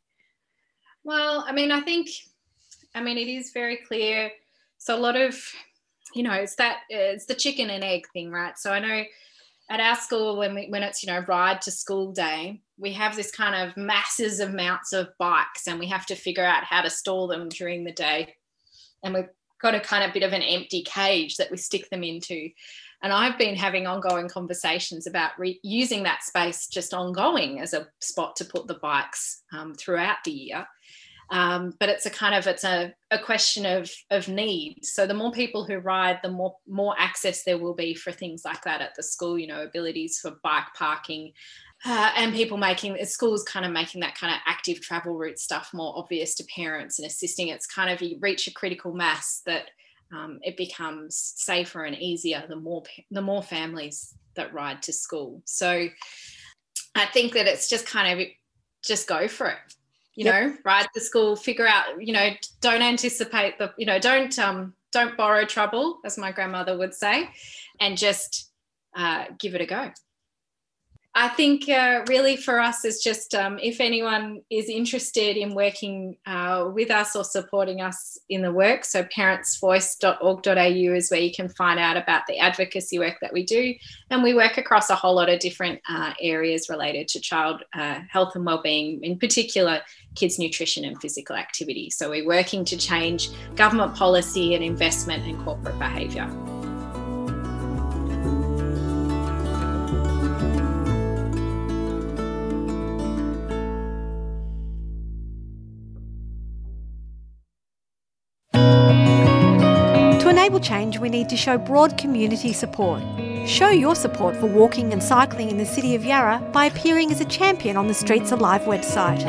Well, 1.03 1.45
I 1.47 1.53
mean, 1.53 1.71
I 1.71 1.81
think, 1.81 2.09
I 2.95 3.03
mean, 3.03 3.19
it 3.19 3.29
is 3.29 3.51
very 3.53 3.77
clear. 3.77 4.31
So 4.79 4.97
a 4.97 5.01
lot 5.01 5.17
of, 5.17 5.39
you 6.15 6.23
know, 6.23 6.33
it's 6.33 6.57
that 6.57 6.81
it's 6.89 7.27
the 7.27 7.35
chicken 7.35 7.71
and 7.71 7.85
egg 7.85 8.07
thing, 8.13 8.31
right? 8.31 8.59
So 8.59 8.73
I 8.73 8.79
know 8.79 9.03
at 9.71 9.81
our 9.81 9.97
school 9.97 10.37
when 10.37 10.55
we, 10.55 10.69
when 10.69 10.83
it's 10.83 11.03
you 11.03 11.13
know 11.13 11.25
ride 11.27 11.61
to 11.63 11.71
school 11.71 12.13
day 12.13 12.61
we 12.77 12.93
have 12.93 13.17
this 13.17 13.31
kind 13.31 13.55
of 13.69 13.77
masses 13.77 14.41
of 14.41 14.51
amounts 14.51 14.93
of 14.93 15.09
bikes 15.19 15.67
and 15.67 15.79
we 15.79 15.87
have 15.87 16.07
to 16.07 16.17
figure 16.17 16.45
out 16.45 16.65
how 16.65 16.83
to 16.83 16.91
store 16.91 17.29
them 17.29 17.49
during 17.49 17.85
the 17.85 17.93
day. 17.93 18.35
And 19.03 19.15
we've 19.15 19.29
got 19.63 19.75
a 19.75 19.81
kind 19.81 20.05
of 20.05 20.13
bit 20.13 20.23
of 20.23 20.33
an 20.33 20.43
empty 20.43 20.83
cage 20.83 21.37
that 21.37 21.51
we 21.51 21.57
stick 21.57 21.89
them 21.91 22.03
into. 22.03 22.49
And 23.03 23.13
i've 23.13 23.37
been 23.37 23.55
having 23.55 23.87
ongoing 23.87 24.29
conversations 24.29 25.07
about 25.07 25.33
re- 25.39 25.61
using 25.63 26.05
that 26.05 26.23
space 26.23 26.67
just 26.69 26.95
ongoing 26.95 27.61
as 27.61 27.75
a 27.75 27.87
spot 28.01 28.35
to 28.37 28.47
put 28.47 28.67
the 28.67 28.79
bikes 28.81 29.43
um, 29.53 29.75
throughout 29.75 30.17
the 30.25 30.31
year 30.31 30.67
um, 31.31 31.75
but 31.81 31.89
it's 31.89 32.07
a 32.07 32.11
kind 32.11 32.35
of 32.35 32.47
it's 32.47 32.65
a, 32.65 32.95
a 33.11 33.19
question 33.19 33.67
of 33.67 33.91
of 34.11 34.29
need. 34.29 34.81
So 34.83 35.07
the 35.07 35.15
more 35.15 35.33
people 35.33 35.65
who 35.65 35.79
ride 35.79 36.21
the 36.23 36.31
more 36.31 36.57
more 36.67 36.95
access 36.99 37.45
there 37.45 37.59
will 37.59 37.75
be 37.75 37.95
for 37.95 38.13
things 38.13 38.43
like 38.45 38.63
that 38.63 38.81
at 38.81 38.95
the 38.97 39.03
school 39.03 39.39
you 39.39 39.47
know 39.47 39.63
abilities 39.63 40.19
for 40.21 40.37
bike 40.43 40.67
parking 40.75 41.33
uh, 41.85 42.11
and 42.17 42.35
people 42.35 42.57
making 42.57 42.97
schools 43.05 43.43
kind 43.45 43.67
of 43.67 43.73
making 43.73 44.01
that 44.01 44.17
kind 44.17 44.33
of 44.33 44.41
active 44.47 44.81
travel 44.81 45.17
route 45.17 45.39
stuff 45.39 45.71
more 45.75 45.97
obvious 45.97 46.35
to 46.37 46.45
parents 46.55 46.99
and 46.99 47.07
assisting. 47.07 47.49
It's 47.49 47.67
kind 47.67 47.91
of 47.91 48.01
you 48.01 48.19
reach 48.21 48.47
a 48.47 48.53
critical 48.53 48.93
mass 48.95 49.43
that 49.47 49.71
um, 50.13 50.39
it 50.43 50.57
becomes 50.57 51.35
safer 51.37 51.85
and 51.85 51.97
easier 51.97 52.45
the 52.49 52.57
more 52.57 52.83
the 53.11 53.23
more 53.23 53.43
families 53.43 54.15
that 54.37 54.53
ride 54.53 54.83
to 54.83 54.93
school. 54.93 55.43
So 55.45 55.89
i 56.95 57.07
think 57.07 57.33
that 57.33 57.47
it's 57.47 57.69
just 57.69 57.87
kind 57.87 58.21
of 58.21 58.27
just 58.83 59.09
go 59.09 59.29
for 59.29 59.49
it 59.49 59.75
you 60.17 60.25
yep. 60.25 60.35
know 60.35 60.57
ride 60.65 60.87
to 60.95 61.01
school 61.01 61.37
figure 61.37 61.67
out 61.67 61.85
you 61.99 62.13
know 62.13 62.31
don't 62.61 62.83
anticipate 62.83 63.59
the 63.59 63.73
you 63.77 63.87
know 63.87 63.99
don't 63.99 64.39
um 64.39 64.75
don't 64.93 65.17
borrow 65.17 65.45
trouble 65.45 65.99
as 66.05 66.17
my 66.17 66.31
grandmother 66.31 66.79
would 66.79 66.95
say 66.95 67.29
and 67.81 67.99
just 67.99 68.53
uh, 68.97 69.25
give 69.41 69.57
it 69.57 69.61
a 69.61 69.67
go 69.67 69.91
I 71.17 71.29
think 71.29 71.69
uh, 71.69 72.05
really 72.09 72.37
for 72.37 72.59
us 72.59 72.85
is 72.85 73.01
just 73.01 73.37
um, 73.37 73.61
if 73.63 73.81
anyone 73.81 74.43
is 74.51 74.69
interested 74.69 75.37
in 75.37 75.55
working 75.55 76.17
uh, 76.27 76.71
with 76.75 76.91
us 76.91 77.15
or 77.15 77.23
supporting 77.23 77.81
us 77.81 78.19
in 78.29 78.43
the 78.43 78.51
work, 78.51 78.85
so 78.85 79.05
parentsvoice.org.au 79.05 80.95
is 80.95 81.11
where 81.13 81.21
you 81.21 81.33
can 81.33 81.49
find 81.49 81.79
out 81.79 81.97
about 81.97 82.23
the 82.27 82.39
advocacy 82.39 82.99
work 82.99 83.19
that 83.21 83.33
we 83.33 83.45
do. 83.45 83.75
And 84.11 84.25
we 84.25 84.35
work 84.35 84.59
across 84.59 84.91
a 84.91 84.97
whole 84.97 85.15
lot 85.15 85.29
of 85.29 85.39
different 85.39 85.81
uh, 85.89 86.15
areas 86.21 86.69
related 86.69 87.07
to 87.09 87.21
child 87.21 87.63
uh, 87.75 88.01
health 88.11 88.35
and 88.35 88.45
well-being, 88.45 89.05
in 89.05 89.17
particular 89.17 89.83
kids' 90.17 90.41
nutrition 90.41 90.85
and 90.85 91.01
physical 91.01 91.37
activity. 91.37 91.91
So 91.91 92.11
we're 92.11 92.27
working 92.27 92.65
to 92.65 92.77
change 92.77 93.31
government 93.55 93.95
policy 93.95 94.57
and 94.57 94.65
investment 94.65 95.25
and 95.27 95.39
corporate 95.45 95.79
behaviour. 95.79 96.29
Change, 110.65 110.99
we 110.99 111.09
need 111.09 111.29
to 111.29 111.37
show 111.37 111.59
broad 111.59 111.97
community 111.99 112.53
support. 112.53 113.03
Show 113.47 113.69
your 113.69 113.95
support 113.95 114.35
for 114.37 114.47
walking 114.47 114.93
and 114.93 115.03
cycling 115.03 115.51
in 115.51 115.59
the 115.59 115.67
City 115.67 115.95
of 115.95 116.05
Yarra 116.05 116.41
by 116.53 116.65
appearing 116.65 117.13
as 117.13 117.21
a 117.21 117.25
champion 117.27 117.77
on 117.77 117.87
the 117.87 117.95
Streets 117.95 118.33
Alive 118.33 118.63
website, 118.63 119.23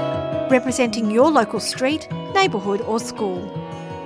representing 0.49 1.11
your 1.11 1.29
local 1.29 1.59
street, 1.59 2.07
neighbourhood, 2.33 2.81
or 2.81 2.99
school. 2.99 3.51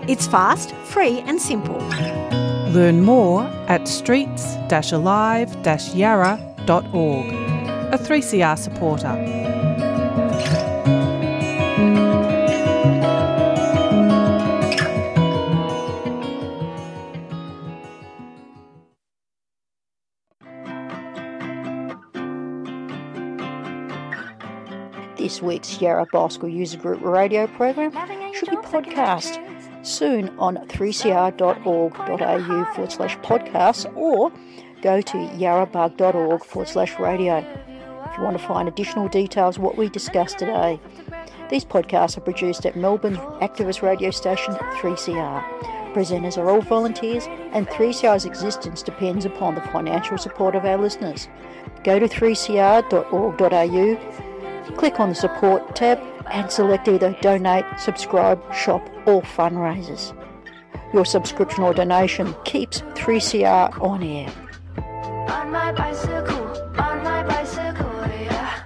It's 0.07 0.25
fast, 0.25 0.73
free, 0.75 1.19
and 1.19 1.39
simple. 1.39 1.77
Learn 2.73 3.01
more 3.03 3.43
at 3.67 3.87
streets 3.87 4.55
alive 4.91 5.55
yarra.org. 5.95 7.33
A 7.91 7.97
3CR 7.97 8.57
supporter. 8.57 9.58
This 25.39 25.45
week's 25.45 25.79
Yarra 25.79 26.05
Bicycle 26.11 26.49
User 26.49 26.77
Group 26.77 27.01
radio 27.01 27.47
program 27.47 27.93
should 28.33 28.49
be 28.49 28.57
podcast 28.57 29.39
soon 29.85 30.37
on 30.37 30.57
3cr.org.au 30.67 32.73
forward 32.73 32.91
slash 32.91 33.17
podcast 33.19 33.95
or 33.95 34.33
go 34.81 34.99
to 34.99 35.15
yarrabug.org 35.15 36.43
forward 36.43 36.67
slash 36.67 36.99
radio 36.99 37.37
if 37.37 38.17
you 38.17 38.23
want 38.23 38.37
to 38.37 38.45
find 38.45 38.67
additional 38.67 39.07
details 39.07 39.57
what 39.57 39.77
we 39.77 39.87
discussed 39.87 40.39
today. 40.39 40.77
These 41.49 41.63
podcasts 41.63 42.17
are 42.17 42.21
produced 42.21 42.65
at 42.65 42.75
Melbourne's 42.75 43.19
activist 43.41 43.81
radio 43.81 44.11
station 44.11 44.55
3CR. 44.55 45.41
Presenters 45.93 46.37
are 46.37 46.49
all 46.49 46.59
volunteers, 46.59 47.27
and 47.53 47.65
3CR's 47.69 48.25
existence 48.25 48.83
depends 48.83 49.23
upon 49.23 49.55
the 49.55 49.61
financial 49.61 50.17
support 50.17 50.55
of 50.55 50.65
our 50.65 50.77
listeners. 50.77 51.29
Go 51.85 51.97
to 51.97 52.09
3cr.org.au 52.09 54.28
Click 54.77 54.99
on 54.99 55.09
the 55.09 55.15
support 55.15 55.75
tab 55.75 55.99
and 56.31 56.51
select 56.51 56.87
either 56.87 57.15
donate, 57.21 57.65
subscribe, 57.77 58.41
shop, 58.53 58.87
or 59.05 59.21
fundraisers. 59.21 60.15
Your 60.93 61.05
subscription 61.05 61.63
or 61.63 61.73
donation 61.73 62.35
keeps 62.45 62.81
3CR 62.81 63.81
on 63.81 64.03
air. 64.03 64.31
On 65.29 65.51
bicycle, 65.75 66.47
on 66.79 67.03
bicycle, 67.27 68.07
yeah. 68.07 68.63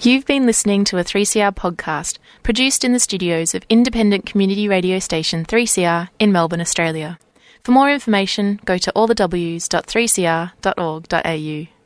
You've 0.00 0.26
been 0.26 0.46
listening 0.46 0.84
to 0.84 0.98
a 0.98 1.04
3CR 1.04 1.54
podcast 1.54 2.18
produced 2.42 2.84
in 2.84 2.92
the 2.92 2.98
studios 2.98 3.54
of 3.54 3.62
independent 3.68 4.26
community 4.26 4.66
radio 4.66 4.98
station 4.98 5.44
3CR 5.44 6.08
in 6.18 6.32
Melbourne, 6.32 6.60
Australia. 6.60 7.20
For 7.62 7.70
more 7.72 7.90
information, 7.90 8.58
go 8.64 8.78
to 8.78 8.90
allthews.3cr.org.au. 8.96 11.79